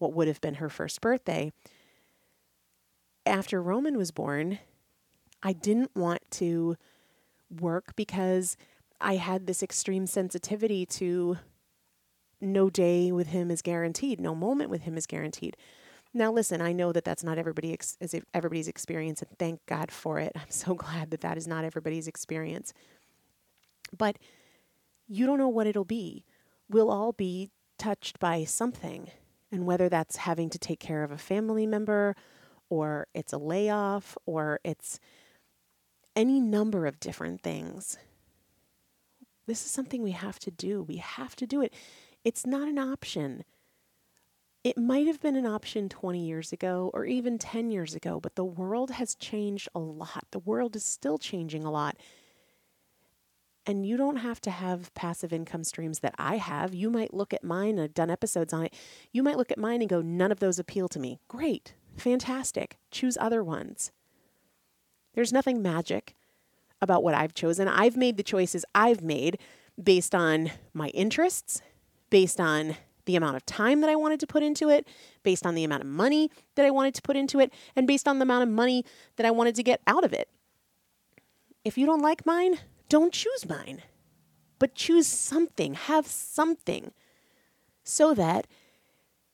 what 0.00 0.12
would 0.12 0.26
have 0.26 0.40
been 0.40 0.54
her 0.54 0.68
first 0.68 1.00
birthday. 1.00 1.52
After 3.24 3.62
Roman 3.62 3.96
was 3.96 4.10
born, 4.10 4.58
I 5.42 5.52
didn't 5.52 5.94
want 5.94 6.22
to 6.32 6.76
work 7.50 7.94
because 7.94 8.56
I 9.00 9.16
had 9.16 9.46
this 9.46 9.62
extreme 9.62 10.06
sensitivity 10.06 10.84
to 10.86 11.38
no 12.40 12.70
day 12.70 13.12
with 13.12 13.28
him 13.28 13.50
is 13.50 13.62
guaranteed, 13.62 14.20
no 14.20 14.34
moment 14.34 14.70
with 14.70 14.82
him 14.82 14.96
is 14.96 15.06
guaranteed. 15.06 15.56
Now, 16.12 16.32
listen, 16.32 16.60
I 16.60 16.72
know 16.72 16.92
that 16.92 17.04
that's 17.04 17.22
not 17.22 17.38
everybody 17.38 17.72
ex- 17.72 17.96
everybody's 18.34 18.66
experience, 18.66 19.22
and 19.22 19.38
thank 19.38 19.64
God 19.66 19.92
for 19.92 20.18
it. 20.18 20.32
I'm 20.36 20.50
so 20.50 20.74
glad 20.74 21.10
that 21.10 21.20
that 21.20 21.36
is 21.36 21.46
not 21.46 21.64
everybody's 21.64 22.08
experience. 22.08 22.72
But 23.96 24.18
you 25.06 25.26
don't 25.26 25.38
know 25.38 25.48
what 25.48 25.66
it'll 25.66 25.84
be. 25.84 26.24
We'll 26.68 26.90
all 26.90 27.12
be 27.12 27.50
touched 27.78 28.18
by 28.18 28.44
something, 28.44 29.10
and 29.52 29.66
whether 29.66 29.88
that's 29.88 30.16
having 30.16 30.50
to 30.50 30.58
take 30.58 30.80
care 30.80 31.02
of 31.02 31.10
a 31.10 31.18
family 31.18 31.66
member, 31.66 32.14
or 32.68 33.08
it's 33.14 33.32
a 33.32 33.38
layoff, 33.38 34.16
or 34.26 34.60
it's 34.64 35.00
any 36.14 36.40
number 36.40 36.86
of 36.86 37.00
different 37.00 37.42
things. 37.42 37.98
This 39.46 39.64
is 39.64 39.70
something 39.70 40.02
we 40.02 40.12
have 40.12 40.38
to 40.40 40.50
do. 40.50 40.82
We 40.82 40.96
have 40.96 41.34
to 41.36 41.46
do 41.46 41.62
it. 41.62 41.74
It's 42.24 42.46
not 42.46 42.68
an 42.68 42.78
option. 42.78 43.44
It 44.62 44.76
might 44.76 45.06
have 45.06 45.20
been 45.20 45.36
an 45.36 45.46
option 45.46 45.88
20 45.88 46.24
years 46.24 46.52
ago 46.52 46.90
or 46.92 47.06
even 47.06 47.38
10 47.38 47.70
years 47.70 47.94
ago, 47.94 48.20
but 48.20 48.36
the 48.36 48.44
world 48.44 48.90
has 48.90 49.14
changed 49.14 49.68
a 49.74 49.78
lot. 49.78 50.26
The 50.30 50.38
world 50.38 50.76
is 50.76 50.84
still 50.84 51.18
changing 51.18 51.64
a 51.64 51.70
lot. 51.70 51.96
And 53.66 53.86
you 53.86 53.96
don't 53.96 54.16
have 54.16 54.40
to 54.42 54.50
have 54.50 54.92
passive 54.94 55.32
income 55.32 55.64
streams 55.64 56.00
that 56.00 56.14
I 56.18 56.36
have. 56.38 56.74
You 56.74 56.90
might 56.90 57.12
look 57.14 57.34
at 57.34 57.44
mine, 57.44 57.78
I've 57.78 57.94
done 57.94 58.10
episodes 58.10 58.52
on 58.52 58.64
it. 58.64 58.74
You 59.12 59.22
might 59.22 59.36
look 59.36 59.52
at 59.52 59.58
mine 59.58 59.80
and 59.80 59.88
go, 59.88 60.00
none 60.00 60.32
of 60.32 60.40
those 60.40 60.58
appeal 60.58 60.88
to 60.88 60.98
me. 60.98 61.20
Great, 61.28 61.74
fantastic. 61.96 62.78
Choose 62.90 63.18
other 63.20 63.44
ones. 63.44 63.92
There's 65.14 65.32
nothing 65.32 65.60
magic 65.62 66.14
about 66.80 67.02
what 67.02 67.14
I've 67.14 67.34
chosen. 67.34 67.68
I've 67.68 67.96
made 67.96 68.16
the 68.16 68.22
choices 68.22 68.64
I've 68.74 69.02
made 69.02 69.38
based 69.82 70.14
on 70.14 70.50
my 70.72 70.88
interests, 70.88 71.60
based 72.08 72.40
on 72.40 72.76
the 73.04 73.16
amount 73.16 73.36
of 73.36 73.44
time 73.44 73.80
that 73.80 73.90
I 73.90 73.96
wanted 73.96 74.20
to 74.20 74.26
put 74.26 74.42
into 74.42 74.68
it, 74.68 74.86
based 75.22 75.44
on 75.44 75.54
the 75.54 75.64
amount 75.64 75.82
of 75.82 75.88
money 75.88 76.30
that 76.54 76.64
I 76.64 76.70
wanted 76.70 76.94
to 76.94 77.02
put 77.02 77.16
into 77.16 77.40
it, 77.40 77.52
and 77.76 77.86
based 77.86 78.06
on 78.08 78.18
the 78.18 78.22
amount 78.22 78.44
of 78.44 78.48
money 78.48 78.84
that 79.16 79.26
I 79.26 79.30
wanted 79.30 79.54
to 79.56 79.62
get 79.62 79.80
out 79.86 80.04
of 80.04 80.12
it. 80.12 80.28
If 81.64 81.76
you 81.76 81.86
don't 81.86 82.02
like 82.02 82.24
mine, 82.24 82.58
don't 82.90 83.14
choose 83.14 83.48
mine, 83.48 83.83
but 84.59 84.74
choose 84.74 85.07
something, 85.07 85.72
have 85.72 86.07
something, 86.07 86.92
so 87.83 88.12
that 88.12 88.46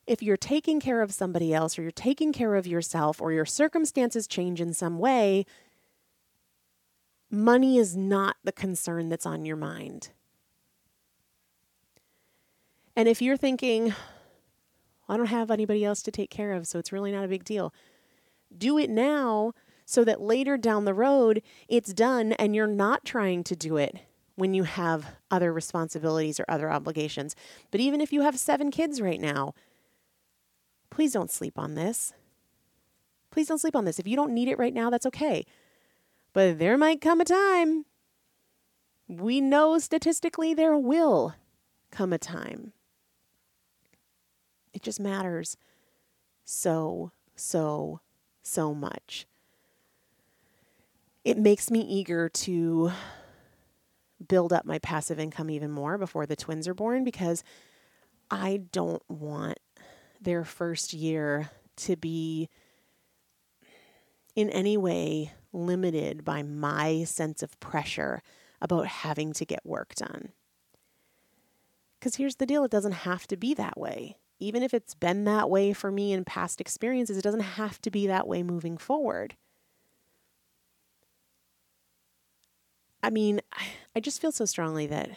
if 0.05 0.23
you're 0.23 0.37
taking 0.37 0.79
care 0.79 1.01
of 1.01 1.13
somebody 1.13 1.53
else 1.53 1.77
or 1.77 1.81
you're 1.81 1.91
taking 1.91 2.31
care 2.31 2.55
of 2.55 2.65
yourself 2.65 3.21
or 3.21 3.33
your 3.33 3.45
circumstances 3.45 4.25
change 4.25 4.61
in 4.61 4.73
some 4.73 4.99
way, 4.99 5.45
money 7.29 7.77
is 7.77 7.97
not 7.97 8.37
the 8.45 8.53
concern 8.53 9.09
that's 9.09 9.25
on 9.25 9.43
your 9.43 9.57
mind. 9.57 10.11
And 12.95 13.09
if 13.09 13.21
you're 13.21 13.37
thinking, 13.37 13.93
I 15.09 15.17
don't 15.17 15.25
have 15.25 15.51
anybody 15.51 15.83
else 15.83 16.01
to 16.03 16.11
take 16.11 16.29
care 16.29 16.53
of, 16.53 16.67
so 16.67 16.79
it's 16.79 16.93
really 16.93 17.11
not 17.11 17.25
a 17.25 17.27
big 17.27 17.43
deal, 17.43 17.73
do 18.57 18.77
it 18.77 18.89
now 18.89 19.53
so 19.87 20.03
that 20.03 20.21
later 20.21 20.57
down 20.57 20.85
the 20.85 20.93
road 20.93 21.41
it's 21.67 21.93
done 21.93 22.33
and 22.33 22.55
you're 22.55 22.67
not 22.67 23.05
trying 23.05 23.43
to 23.45 23.55
do 23.55 23.77
it 23.77 23.95
when 24.35 24.53
you 24.53 24.63
have 24.63 25.15
other 25.31 25.51
responsibilities 25.51 26.39
or 26.39 26.45
other 26.47 26.69
obligations. 26.69 27.35
But 27.71 27.79
even 27.79 28.01
if 28.01 28.13
you 28.13 28.21
have 28.21 28.37
seven 28.37 28.69
kids 28.69 29.01
right 29.01 29.19
now, 29.19 29.55
please 30.91 31.13
don't 31.13 31.31
sleep 31.31 31.57
on 31.57 31.73
this. 31.73 32.13
Please 33.31 33.47
don't 33.47 33.59
sleep 33.59 33.75
on 33.75 33.85
this. 33.85 33.97
If 33.97 34.07
you 34.07 34.15
don't 34.15 34.33
need 34.33 34.49
it 34.49 34.59
right 34.59 34.73
now, 34.73 34.91
that's 34.91 35.05
okay. 35.07 35.45
But 36.33 36.59
there 36.59 36.77
might 36.77 37.01
come 37.01 37.21
a 37.21 37.25
time, 37.25 37.85
we 39.07 39.41
know 39.41 39.79
statistically 39.79 40.53
there 40.53 40.77
will 40.77 41.33
come 41.89 42.13
a 42.13 42.19
time 42.19 42.73
it 44.77 44.83
just 44.83 44.99
matters 44.99 45.57
so, 46.45 47.11
so, 47.35 47.99
so 48.43 48.75
much. 48.75 49.25
It 51.27 51.37
makes 51.37 51.69
me 51.69 51.81
eager 51.81 52.29
to 52.29 52.93
build 54.29 54.53
up 54.53 54.63
my 54.63 54.79
passive 54.79 55.19
income 55.19 55.49
even 55.49 55.69
more 55.69 55.97
before 55.97 56.25
the 56.25 56.37
twins 56.37 56.69
are 56.69 56.73
born 56.73 57.03
because 57.03 57.43
I 58.31 58.61
don't 58.71 59.03
want 59.09 59.59
their 60.21 60.45
first 60.45 60.93
year 60.93 61.49
to 61.75 61.97
be 61.97 62.47
in 64.37 64.49
any 64.51 64.77
way 64.77 65.33
limited 65.51 66.23
by 66.23 66.43
my 66.43 67.03
sense 67.03 67.43
of 67.43 67.59
pressure 67.59 68.21
about 68.61 68.87
having 68.87 69.33
to 69.33 69.43
get 69.43 69.65
work 69.65 69.95
done. 69.95 70.29
Because 71.99 72.15
here's 72.15 72.37
the 72.37 72.45
deal 72.45 72.63
it 72.63 72.71
doesn't 72.71 73.03
have 73.03 73.27
to 73.27 73.35
be 73.35 73.53
that 73.53 73.77
way 73.77 74.15
even 74.39 74.63
if 74.63 74.73
it's 74.73 74.93
been 74.95 75.25
that 75.25 75.49
way 75.49 75.73
for 75.73 75.91
me 75.91 76.13
in 76.13 76.23
past 76.23 76.61
experiences, 76.61 77.17
it 77.17 77.23
doesn't 77.23 77.39
have 77.41 77.81
to 77.81 77.91
be 77.91 78.07
that 78.07 78.27
way 78.27 78.43
moving 78.43 78.77
forward. 78.77 79.35
I 83.07 83.09
mean, 83.09 83.39
I 83.95 83.99
just 83.99 84.21
feel 84.21 84.31
so 84.31 84.45
strongly 84.45 84.85
that 84.87 85.09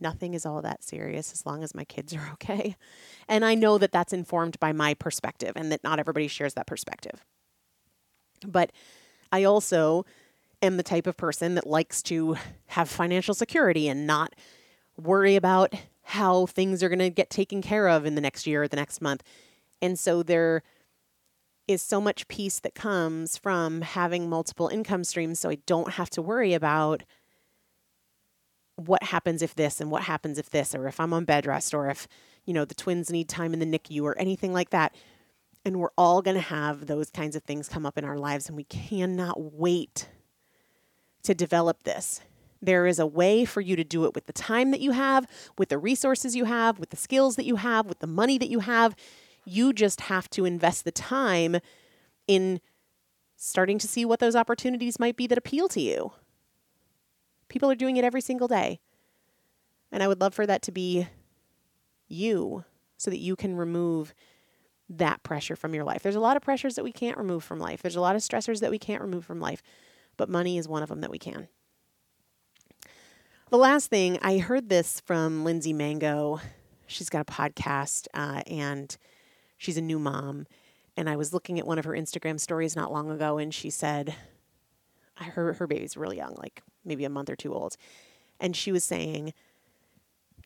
nothing 0.00 0.34
is 0.34 0.44
all 0.44 0.60
that 0.62 0.84
serious 0.84 1.32
as 1.32 1.46
long 1.46 1.62
as 1.62 1.74
my 1.74 1.84
kids 1.84 2.14
are 2.14 2.28
okay. 2.34 2.76
And 3.26 3.44
I 3.44 3.54
know 3.54 3.78
that 3.78 3.92
that's 3.92 4.12
informed 4.12 4.60
by 4.60 4.72
my 4.72 4.92
perspective 4.92 5.52
and 5.56 5.72
that 5.72 5.84
not 5.84 5.98
everybody 5.98 6.28
shares 6.28 6.54
that 6.54 6.66
perspective. 6.66 7.24
But 8.46 8.72
I 9.32 9.44
also 9.44 10.04
am 10.60 10.76
the 10.76 10.82
type 10.82 11.06
of 11.06 11.16
person 11.16 11.54
that 11.54 11.66
likes 11.66 12.02
to 12.04 12.36
have 12.66 12.90
financial 12.90 13.34
security 13.34 13.88
and 13.88 14.06
not 14.06 14.34
worry 14.96 15.36
about 15.36 15.72
how 16.02 16.46
things 16.46 16.82
are 16.82 16.88
going 16.88 16.98
to 16.98 17.10
get 17.10 17.30
taken 17.30 17.62
care 17.62 17.88
of 17.88 18.04
in 18.04 18.14
the 18.14 18.20
next 18.20 18.46
year 18.46 18.64
or 18.64 18.68
the 18.68 18.76
next 18.76 19.00
month. 19.00 19.22
And 19.80 19.98
so 19.98 20.22
there 20.22 20.62
is 21.68 21.82
so 21.82 22.00
much 22.00 22.26
peace 22.28 22.58
that 22.60 22.74
comes 22.74 23.36
from 23.36 23.82
having 23.82 24.28
multiple 24.28 24.68
income 24.68 25.04
streams 25.04 25.38
so 25.38 25.50
I 25.50 25.58
don't 25.66 25.92
have 25.92 26.08
to 26.10 26.22
worry 26.22 26.54
about 26.54 27.02
what 28.78 29.02
happens 29.02 29.42
if 29.42 29.54
this 29.54 29.80
and 29.80 29.90
what 29.90 30.04
happens 30.04 30.38
if 30.38 30.50
this 30.50 30.74
or 30.74 30.86
if 30.86 31.00
I'm 31.00 31.12
on 31.12 31.24
bed 31.24 31.46
rest 31.46 31.74
or 31.74 31.90
if 31.90 32.06
you 32.44 32.54
know 32.54 32.64
the 32.64 32.74
twins 32.74 33.10
need 33.10 33.28
time 33.28 33.52
in 33.52 33.58
the 33.58 33.66
NICU 33.66 34.02
or 34.02 34.16
anything 34.18 34.52
like 34.52 34.70
that. 34.70 34.94
And 35.64 35.80
we're 35.80 35.90
all 35.98 36.22
going 36.22 36.36
to 36.36 36.40
have 36.40 36.86
those 36.86 37.10
kinds 37.10 37.34
of 37.34 37.42
things 37.42 37.68
come 37.68 37.84
up 37.84 37.98
in 37.98 38.04
our 38.04 38.16
lives 38.16 38.48
and 38.48 38.56
we 38.56 38.64
cannot 38.64 39.54
wait 39.54 40.08
to 41.24 41.34
develop 41.34 41.82
this. 41.82 42.20
There 42.62 42.86
is 42.86 42.98
a 42.98 43.06
way 43.06 43.44
for 43.44 43.60
you 43.60 43.76
to 43.76 43.84
do 43.84 44.04
it 44.04 44.14
with 44.14 44.26
the 44.26 44.32
time 44.32 44.70
that 44.70 44.80
you 44.80 44.92
have, 44.92 45.26
with 45.58 45.68
the 45.68 45.78
resources 45.78 46.34
you 46.34 46.44
have, 46.44 46.78
with 46.78 46.90
the 46.90 46.96
skills 46.96 47.36
that 47.36 47.44
you 47.44 47.56
have, 47.56 47.86
with 47.86 47.98
the 47.98 48.06
money 48.06 48.38
that 48.38 48.48
you 48.48 48.60
have. 48.60 48.94
You 49.44 49.72
just 49.72 50.02
have 50.02 50.30
to 50.30 50.44
invest 50.44 50.84
the 50.84 50.92
time 50.92 51.58
in 52.26 52.60
starting 53.36 53.78
to 53.78 53.88
see 53.88 54.04
what 54.04 54.20
those 54.20 54.36
opportunities 54.36 54.98
might 54.98 55.16
be 55.16 55.26
that 55.26 55.38
appeal 55.38 55.68
to 55.68 55.80
you. 55.80 56.12
People 57.48 57.70
are 57.70 57.74
doing 57.74 57.96
it 57.96 58.04
every 58.04 58.20
single 58.20 58.48
day. 58.48 58.80
And 59.90 60.02
I 60.02 60.08
would 60.08 60.20
love 60.20 60.34
for 60.34 60.46
that 60.46 60.62
to 60.62 60.72
be 60.72 61.06
you 62.08 62.64
so 62.96 63.10
that 63.10 63.18
you 63.18 63.36
can 63.36 63.56
remove 63.56 64.14
that 64.90 65.22
pressure 65.22 65.56
from 65.56 65.74
your 65.74 65.84
life. 65.84 66.02
There's 66.02 66.14
a 66.14 66.20
lot 66.20 66.36
of 66.36 66.42
pressures 66.42 66.74
that 66.76 66.84
we 66.84 66.92
can't 66.92 67.18
remove 67.18 67.44
from 67.44 67.58
life, 67.58 67.82
there's 67.82 67.96
a 67.96 68.00
lot 68.00 68.16
of 68.16 68.22
stressors 68.22 68.60
that 68.60 68.70
we 68.70 68.78
can't 68.78 69.02
remove 69.02 69.24
from 69.24 69.40
life, 69.40 69.62
but 70.16 70.28
money 70.28 70.58
is 70.58 70.68
one 70.68 70.82
of 70.82 70.88
them 70.88 71.00
that 71.00 71.10
we 71.10 71.18
can. 71.18 71.48
The 73.50 73.58
last 73.58 73.88
thing, 73.88 74.18
I 74.20 74.38
heard 74.38 74.68
this 74.68 75.00
from 75.00 75.42
Lindsay 75.42 75.72
Mango. 75.72 76.40
She's 76.86 77.08
got 77.08 77.22
a 77.22 77.32
podcast 77.32 78.06
uh, 78.12 78.42
and 78.46 78.94
she's 79.56 79.78
a 79.78 79.82
new 79.82 79.98
mom. 79.98 80.46
And 80.98 81.08
I 81.08 81.16
was 81.16 81.32
looking 81.32 81.58
at 81.58 81.66
one 81.66 81.78
of 81.78 81.84
her 81.86 81.92
Instagram 81.92 82.38
stories 82.40 82.76
not 82.76 82.92
long 82.92 83.10
ago 83.10 83.38
and 83.38 83.54
she 83.54 83.70
said, 83.70 84.14
I 85.16 85.24
her, 85.24 85.54
her 85.54 85.66
baby's 85.66 85.96
really 85.96 86.18
young, 86.18 86.34
like 86.36 86.62
maybe 86.88 87.04
a 87.04 87.10
month 87.10 87.30
or 87.30 87.36
two 87.36 87.54
old. 87.54 87.76
And 88.40 88.56
she 88.56 88.72
was 88.72 88.84
saying 88.84 89.34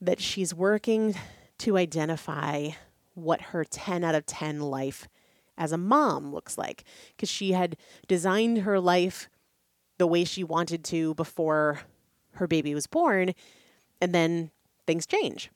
that 0.00 0.20
she's 0.20 0.52
working 0.52 1.14
to 1.58 1.78
identify 1.78 2.70
what 3.14 3.40
her 3.40 3.64
10 3.64 4.04
out 4.04 4.14
of 4.14 4.26
10 4.26 4.60
life 4.60 5.08
as 5.56 5.72
a 5.72 5.78
mom 5.78 6.32
looks 6.32 6.58
like. 6.58 6.84
Because 7.16 7.28
she 7.28 7.52
had 7.52 7.76
designed 8.08 8.58
her 8.58 8.80
life 8.80 9.28
the 9.98 10.06
way 10.06 10.24
she 10.24 10.42
wanted 10.42 10.82
to 10.84 11.14
before 11.14 11.80
her 12.34 12.46
baby 12.46 12.74
was 12.74 12.86
born, 12.86 13.34
and 14.00 14.14
then 14.14 14.50
things 14.86 15.06
change. 15.06 15.50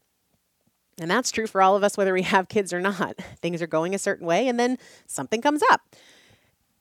And 1.01 1.11
that's 1.11 1.31
true 1.31 1.47
for 1.47 1.61
all 1.61 1.77
of 1.77 1.83
us, 1.83 1.97
whether 1.97 2.13
we 2.13 2.23
have 2.23 2.49
kids 2.49 2.73
or 2.73 2.81
not. 2.81 3.17
Things 3.43 3.61
are 3.61 3.67
going 3.67 3.95
a 3.95 3.99
certain 3.99 4.27
way, 4.27 4.49
and 4.49 4.59
then 4.59 4.79
something 5.07 5.43
comes 5.43 5.63
up. 5.71 5.95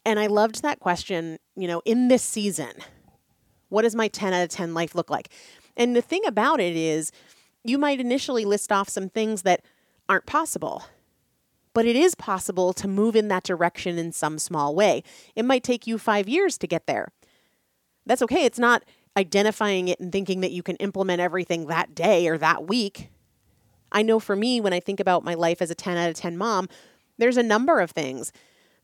And 0.05 0.19
I 0.19 0.27
loved 0.27 0.61
that 0.61 0.79
question, 0.79 1.39
you 1.55 1.67
know, 1.67 1.81
in 1.85 2.07
this 2.07 2.21
season, 2.21 2.73
what 3.75 3.81
does 3.81 3.93
my 3.93 4.07
10 4.07 4.33
out 4.33 4.41
of 4.41 4.49
10 4.49 4.73
life 4.73 4.95
look 4.95 5.09
like? 5.09 5.27
And 5.75 5.93
the 5.93 6.01
thing 6.01 6.25
about 6.25 6.61
it 6.61 6.77
is, 6.77 7.11
you 7.65 7.77
might 7.77 7.99
initially 7.99 8.45
list 8.45 8.71
off 8.71 8.87
some 8.87 9.09
things 9.09 9.41
that 9.41 9.63
aren't 10.07 10.25
possible, 10.25 10.85
but 11.73 11.85
it 11.85 11.97
is 11.97 12.15
possible 12.15 12.71
to 12.71 12.87
move 12.87 13.17
in 13.17 13.27
that 13.27 13.43
direction 13.43 13.97
in 13.97 14.13
some 14.13 14.39
small 14.39 14.73
way. 14.73 15.03
It 15.35 15.43
might 15.43 15.61
take 15.61 15.85
you 15.85 15.97
five 15.97 16.29
years 16.29 16.57
to 16.59 16.67
get 16.67 16.87
there. 16.87 17.09
That's 18.05 18.21
okay. 18.21 18.45
It's 18.45 18.59
not 18.59 18.85
identifying 19.17 19.89
it 19.89 19.99
and 19.99 20.09
thinking 20.09 20.39
that 20.39 20.53
you 20.53 20.63
can 20.63 20.77
implement 20.77 21.19
everything 21.19 21.67
that 21.67 21.93
day 21.93 22.29
or 22.29 22.37
that 22.37 22.69
week. 22.69 23.09
I 23.91 24.03
know 24.03 24.21
for 24.21 24.37
me, 24.37 24.61
when 24.61 24.71
I 24.71 24.79
think 24.79 25.01
about 25.01 25.25
my 25.25 25.33
life 25.33 25.61
as 25.61 25.69
a 25.69 25.75
10 25.75 25.97
out 25.97 26.09
of 26.09 26.15
10 26.15 26.37
mom, 26.37 26.69
there's 27.17 27.35
a 27.35 27.43
number 27.43 27.81
of 27.81 27.91
things 27.91 28.31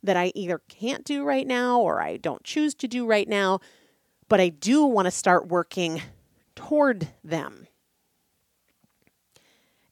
that 0.04 0.18
I 0.18 0.34
either 0.36 0.60
can't 0.68 1.06
do 1.06 1.24
right 1.24 1.48
now 1.48 1.80
or 1.80 2.02
I 2.02 2.18
don't 2.18 2.44
choose 2.44 2.74
to 2.76 2.90
do 2.90 3.06
right 3.06 3.30
now, 3.30 3.62
but 4.32 4.40
I 4.40 4.48
do 4.48 4.86
want 4.86 5.08
to 5.08 5.12
start 5.12 5.50
working 5.50 6.02
toward 6.56 7.10
them. 7.22 7.68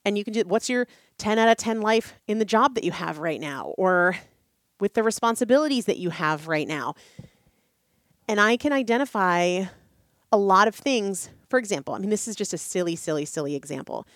And 0.06 0.17
you 0.17 0.23
can 0.23 0.32
do 0.32 0.43
what's 0.47 0.69
your 0.69 0.88
10 1.17 1.38
out 1.38 1.49
of 1.49 1.58
10 1.58 1.82
life 1.82 2.13
in 2.25 2.39
the 2.39 2.45
job 2.45 2.75
that 2.75 2.86
you 2.86 2.93
have 2.93 3.19
right 3.19 3.41
now 3.41 3.73
or 3.78 4.15
with 4.80 4.93
the 4.93 5.04
responsibilities 5.04 5.88
that 5.88 5.97
you 5.97 6.12
have 6.12 6.47
right 6.47 6.69
now. 6.69 6.93
And 8.30 8.39
I 8.39 8.56
can 8.56 8.71
identify 8.71 9.65
a 10.32 10.38
lot 10.38 10.69
of 10.69 10.75
things. 10.75 11.30
For 11.49 11.60
example, 11.60 11.93
I 11.93 11.97
mean, 11.97 12.10
this 12.10 12.25
is 12.25 12.38
just 12.38 12.54
a 12.54 12.58
silly, 12.58 12.95
silly, 12.95 13.25
silly 13.25 13.56
example, 13.56 14.08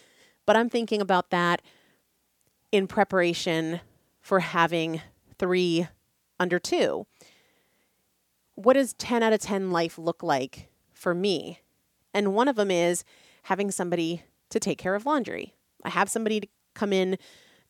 but 0.45 0.55
I'm 0.55 0.69
thinking 0.69 1.01
about 1.01 1.31
that 1.31 1.61
in 2.71 2.87
preparation 2.87 3.81
for 4.21 4.39
having 4.39 5.01
three 5.37 5.89
under 6.39 6.59
two. 6.59 7.07
What 8.55 8.73
does 8.73 8.93
10 8.93 9.23
out 9.23 9.33
of 9.33 9.39
10 9.39 9.71
life 9.71 9.97
look 9.97 10.23
like 10.23 10.69
for 10.91 11.13
me? 11.13 11.59
And 12.13 12.33
one 12.33 12.47
of 12.47 12.55
them 12.55 12.71
is 12.71 13.03
having 13.43 13.71
somebody 13.71 14.23
to 14.49 14.59
take 14.59 14.77
care 14.77 14.95
of 14.95 15.05
laundry. 15.05 15.55
I 15.83 15.89
have 15.89 16.09
somebody 16.09 16.39
to 16.41 16.47
come 16.73 16.93
in 16.93 17.17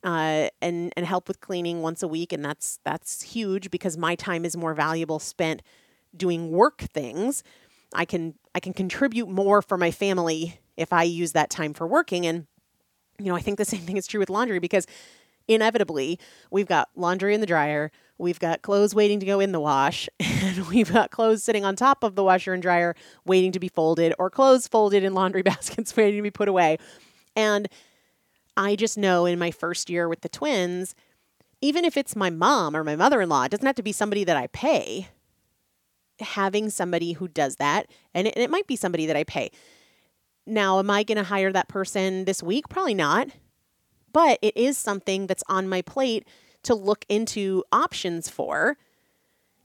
uh, 0.03 0.49
and 0.61 0.91
and 0.97 1.05
help 1.05 1.29
with 1.29 1.39
cleaning 1.39 1.81
once 1.81 2.03
a 2.03 2.07
week, 2.07 2.33
and 2.33 2.43
that's 2.43 2.79
that's 2.83 3.21
huge 3.21 3.71
because 3.71 3.97
my 3.97 4.15
time 4.15 4.43
is 4.43 4.57
more 4.57 4.73
valuable 4.73 5.17
spent 5.17 5.61
doing 6.15 6.51
work 6.51 6.81
things. 6.81 7.41
I 7.93 8.03
can 8.03 8.35
I 8.53 8.59
can 8.59 8.73
contribute 8.73 9.29
more 9.29 9.61
for 9.61 9.77
my 9.77 9.91
family 9.91 10.59
if 10.75 10.91
I 10.91 11.03
use 11.03 11.31
that 11.31 11.49
time 11.49 11.73
for 11.73 11.87
working 11.87 12.25
and 12.25 12.47
you 13.19 13.27
know, 13.27 13.35
I 13.35 13.41
think 13.41 13.57
the 13.57 13.65
same 13.73 13.81
thing 13.81 13.97
is 13.97 14.07
true 14.07 14.19
with 14.19 14.29
laundry 14.29 14.59
because 14.59 14.85
inevitably 15.47 16.19
we've 16.51 16.67
got 16.67 16.89
laundry 16.95 17.33
in 17.33 17.41
the 17.41 17.47
dryer, 17.47 17.91
we've 18.23 18.39
got 18.39 18.61
clothes 18.63 18.95
waiting 18.95 19.19
to 19.19 19.25
go 19.25 19.39
in 19.39 19.51
the 19.51 19.59
wash, 19.59 20.09
and 20.19 20.67
we've 20.67 20.91
got 20.91 21.11
clothes 21.11 21.43
sitting 21.43 21.63
on 21.63 21.75
top 21.75 22.03
of 22.03 22.15
the 22.15 22.23
washer 22.23 22.53
and 22.53 22.63
dryer 22.63 22.95
waiting 23.25 23.51
to 23.51 23.59
be 23.59 23.67
folded, 23.67 24.13
or 24.17 24.29
clothes 24.29 24.67
folded 24.67 25.03
in 25.03 25.13
laundry 25.13 25.41
baskets 25.43 25.95
waiting 25.95 26.17
to 26.17 26.23
be 26.23 26.31
put 26.31 26.47
away. 26.47 26.77
And 27.35 27.67
I 28.57 28.75
just 28.75 28.97
know 28.97 29.25
in 29.25 29.37
my 29.37 29.51
first 29.51 29.89
year 29.89 30.07
with 30.07 30.21
the 30.21 30.29
twins, 30.29 30.95
even 31.61 31.85
if 31.85 31.97
it's 31.97 32.15
my 32.15 32.29
mom 32.29 32.75
or 32.75 32.83
my 32.83 32.95
mother 32.95 33.21
in 33.21 33.29
law, 33.29 33.43
it 33.43 33.51
doesn't 33.51 33.65
have 33.65 33.75
to 33.75 33.83
be 33.83 33.91
somebody 33.91 34.23
that 34.23 34.37
I 34.37 34.47
pay. 34.47 35.09
Having 36.19 36.69
somebody 36.69 37.13
who 37.13 37.27
does 37.27 37.57
that, 37.57 37.87
and 38.13 38.27
it, 38.27 38.35
and 38.35 38.43
it 38.43 38.49
might 38.49 38.67
be 38.67 38.75
somebody 38.75 39.05
that 39.07 39.15
I 39.15 39.23
pay. 39.23 39.51
Now, 40.45 40.79
am 40.79 40.89
I 40.89 41.03
going 41.03 41.17
to 41.17 41.23
hire 41.23 41.51
that 41.51 41.67
person 41.67 42.25
this 42.25 42.43
week? 42.43 42.69
Probably 42.69 42.93
not. 42.93 43.29
But 44.11 44.37
it 44.41 44.55
is 44.55 44.77
something 44.77 45.25
that's 45.25 45.43
on 45.49 45.67
my 45.67 45.81
plate 45.81 46.27
to 46.63 46.75
look 46.75 47.05
into 47.09 47.63
options 47.71 48.29
for. 48.29 48.77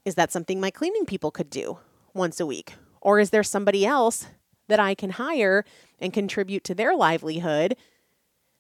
Is 0.04 0.14
that 0.16 0.32
something 0.32 0.60
my 0.60 0.70
cleaning 0.70 1.06
people 1.06 1.30
could 1.30 1.50
do 1.50 1.78
once 2.14 2.40
a 2.40 2.46
week? 2.46 2.74
Or 3.00 3.20
is 3.20 3.30
there 3.30 3.42
somebody 3.42 3.86
else 3.86 4.26
that 4.68 4.80
I 4.80 4.94
can 4.94 5.10
hire 5.10 5.64
and 5.98 6.12
contribute 6.12 6.64
to 6.64 6.74
their 6.74 6.94
livelihood 6.94 7.76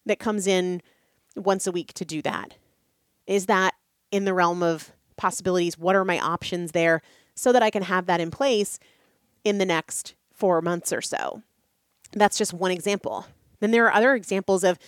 that 0.06 0.18
comes 0.18 0.46
in 0.46 0.82
once 1.36 1.66
a 1.66 1.72
week 1.72 1.92
to 1.94 2.04
do 2.04 2.22
that? 2.22 2.56
Is 3.26 3.46
that 3.46 3.74
in 4.10 4.24
the 4.24 4.34
realm 4.34 4.62
of 4.62 4.92
possibilities? 5.16 5.78
What 5.78 5.96
are 5.96 6.04
my 6.04 6.18
options 6.18 6.72
there 6.72 7.02
so 7.34 7.52
that 7.52 7.62
I 7.62 7.70
can 7.70 7.82
have 7.82 8.06
that 8.06 8.20
in 8.20 8.30
place 8.30 8.78
in 9.44 9.58
the 9.58 9.66
next 9.66 10.14
four 10.32 10.62
months 10.62 10.92
or 10.92 11.02
so? 11.02 11.42
That's 12.12 12.38
just 12.38 12.54
one 12.54 12.70
example. 12.70 13.26
Then 13.60 13.70
there 13.70 13.86
are 13.86 13.92
other 13.92 14.14
examples 14.14 14.64
of 14.64 14.78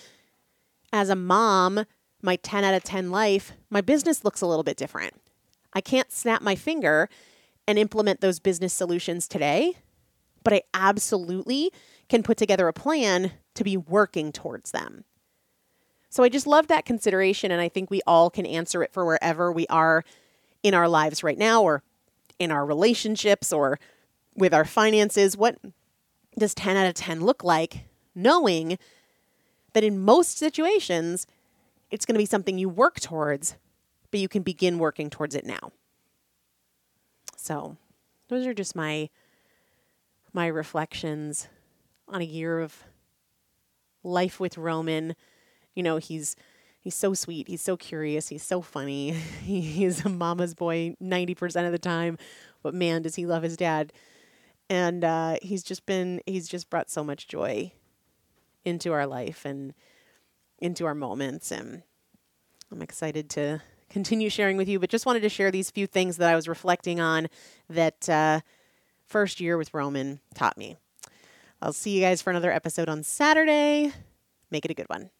as 0.92 1.10
a 1.10 1.16
mom, 1.16 1.84
my 2.22 2.36
10 2.36 2.64
out 2.64 2.74
of 2.74 2.84
10 2.84 3.10
life, 3.10 3.52
my 3.70 3.80
business 3.80 4.24
looks 4.24 4.40
a 4.40 4.46
little 4.46 4.62
bit 4.62 4.76
different. 4.76 5.14
I 5.72 5.80
can't 5.80 6.12
snap 6.12 6.42
my 6.42 6.54
finger 6.54 7.08
and 7.66 7.78
implement 7.78 8.20
those 8.20 8.40
business 8.40 8.74
solutions 8.74 9.28
today, 9.28 9.74
but 10.42 10.52
I 10.52 10.62
absolutely 10.74 11.70
can 12.08 12.22
put 12.22 12.36
together 12.36 12.66
a 12.68 12.72
plan 12.72 13.32
to 13.54 13.64
be 13.64 13.76
working 13.76 14.32
towards 14.32 14.72
them. 14.72 15.04
So 16.08 16.24
I 16.24 16.28
just 16.28 16.46
love 16.46 16.66
that 16.66 16.84
consideration, 16.84 17.52
and 17.52 17.60
I 17.60 17.68
think 17.68 17.88
we 17.88 18.02
all 18.06 18.30
can 18.30 18.44
answer 18.44 18.82
it 18.82 18.92
for 18.92 19.04
wherever 19.04 19.52
we 19.52 19.66
are 19.68 20.04
in 20.62 20.74
our 20.74 20.88
lives 20.88 21.22
right 21.22 21.38
now, 21.38 21.62
or 21.62 21.82
in 22.38 22.50
our 22.50 22.66
relationships, 22.66 23.52
or 23.52 23.78
with 24.34 24.52
our 24.52 24.64
finances. 24.64 25.36
What 25.36 25.56
does 26.36 26.54
10 26.54 26.76
out 26.76 26.86
of 26.86 26.94
10 26.94 27.20
look 27.20 27.44
like? 27.44 27.84
Knowing 28.14 28.76
that 29.72 29.84
in 29.84 30.00
most 30.00 30.36
situations, 30.36 31.28
it's 31.90 32.06
going 32.06 32.14
to 32.14 32.20
be 32.20 32.26
something 32.26 32.58
you 32.58 32.68
work 32.68 33.00
towards, 33.00 33.56
but 34.10 34.20
you 34.20 34.28
can 34.28 34.42
begin 34.42 34.78
working 34.78 35.10
towards 35.10 35.34
it 35.34 35.44
now. 35.44 35.72
So, 37.36 37.76
those 38.28 38.46
are 38.46 38.54
just 38.54 38.76
my 38.76 39.08
my 40.32 40.46
reflections 40.46 41.48
on 42.06 42.20
a 42.20 42.24
year 42.24 42.60
of 42.60 42.84
life 44.04 44.38
with 44.38 44.56
Roman. 44.56 45.16
You 45.74 45.82
know, 45.82 45.96
he's 45.96 46.36
he's 46.78 46.94
so 46.94 47.14
sweet, 47.14 47.48
he's 47.48 47.62
so 47.62 47.76
curious, 47.76 48.28
he's 48.28 48.42
so 48.42 48.60
funny. 48.60 49.10
he's 49.44 50.04
a 50.04 50.08
mama's 50.08 50.54
boy 50.54 50.96
90% 51.02 51.66
of 51.66 51.72
the 51.72 51.78
time, 51.78 52.18
but 52.62 52.74
man, 52.74 53.02
does 53.02 53.16
he 53.16 53.26
love 53.26 53.42
his 53.42 53.56
dad 53.56 53.92
and 54.70 55.04
uh, 55.04 55.36
he's 55.42 55.62
just 55.62 55.84
been 55.84 56.22
he's 56.24 56.48
just 56.48 56.70
brought 56.70 56.88
so 56.88 57.04
much 57.04 57.26
joy 57.26 57.72
into 58.64 58.92
our 58.92 59.06
life 59.06 59.44
and 59.44 59.74
into 60.60 60.86
our 60.86 60.94
moments 60.94 61.50
and 61.50 61.82
i'm 62.70 62.82
excited 62.82 63.28
to 63.30 63.60
continue 63.88 64.30
sharing 64.30 64.56
with 64.56 64.68
you 64.68 64.78
but 64.78 64.90
just 64.90 65.06
wanted 65.06 65.20
to 65.20 65.28
share 65.28 65.50
these 65.50 65.70
few 65.70 65.86
things 65.86 66.16
that 66.16 66.30
i 66.30 66.36
was 66.36 66.48
reflecting 66.48 67.00
on 67.00 67.28
that 67.68 68.08
uh, 68.08 68.40
first 69.06 69.40
year 69.40 69.56
with 69.56 69.72
roman 69.74 70.20
taught 70.34 70.56
me. 70.56 70.76
I'll 71.62 71.74
see 71.74 71.90
you 71.90 72.00
guys 72.00 72.22
for 72.22 72.30
another 72.30 72.50
episode 72.50 72.88
on 72.88 73.02
saturday. 73.02 73.92
Make 74.50 74.64
it 74.64 74.70
a 74.70 74.74
good 74.74 74.88
one 74.88 75.10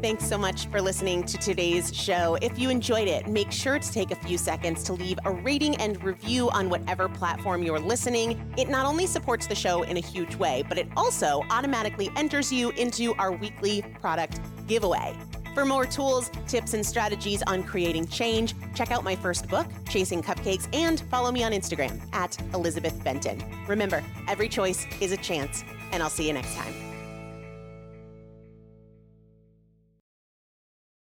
Thanks 0.00 0.28
so 0.28 0.38
much 0.38 0.66
for 0.66 0.80
listening 0.80 1.24
to 1.24 1.36
today's 1.38 1.92
show. 1.92 2.38
If 2.40 2.56
you 2.56 2.70
enjoyed 2.70 3.08
it, 3.08 3.26
make 3.26 3.50
sure 3.50 3.80
to 3.80 3.92
take 3.92 4.12
a 4.12 4.14
few 4.14 4.38
seconds 4.38 4.84
to 4.84 4.92
leave 4.92 5.18
a 5.24 5.32
rating 5.32 5.74
and 5.76 6.00
review 6.04 6.50
on 6.50 6.70
whatever 6.70 7.08
platform 7.08 7.64
you're 7.64 7.80
listening. 7.80 8.52
It 8.56 8.68
not 8.68 8.86
only 8.86 9.08
supports 9.08 9.48
the 9.48 9.56
show 9.56 9.82
in 9.82 9.96
a 9.96 10.00
huge 10.00 10.36
way, 10.36 10.62
but 10.68 10.78
it 10.78 10.86
also 10.96 11.42
automatically 11.50 12.10
enters 12.14 12.52
you 12.52 12.70
into 12.70 13.12
our 13.14 13.32
weekly 13.32 13.82
product 14.00 14.40
giveaway. 14.68 15.16
For 15.52 15.64
more 15.64 15.84
tools, 15.84 16.30
tips, 16.46 16.74
and 16.74 16.86
strategies 16.86 17.42
on 17.48 17.64
creating 17.64 18.06
change, 18.06 18.54
check 18.76 18.92
out 18.92 19.02
my 19.02 19.16
first 19.16 19.48
book, 19.48 19.66
Chasing 19.88 20.22
Cupcakes, 20.22 20.68
and 20.72 21.00
follow 21.10 21.32
me 21.32 21.42
on 21.42 21.50
Instagram 21.50 22.00
at 22.14 22.40
Elizabeth 22.54 23.02
Benton. 23.02 23.42
Remember, 23.66 24.04
every 24.28 24.48
choice 24.48 24.86
is 25.00 25.10
a 25.10 25.16
chance, 25.16 25.64
and 25.90 26.04
I'll 26.04 26.08
see 26.08 26.28
you 26.28 26.34
next 26.34 26.54
time. 26.54 26.87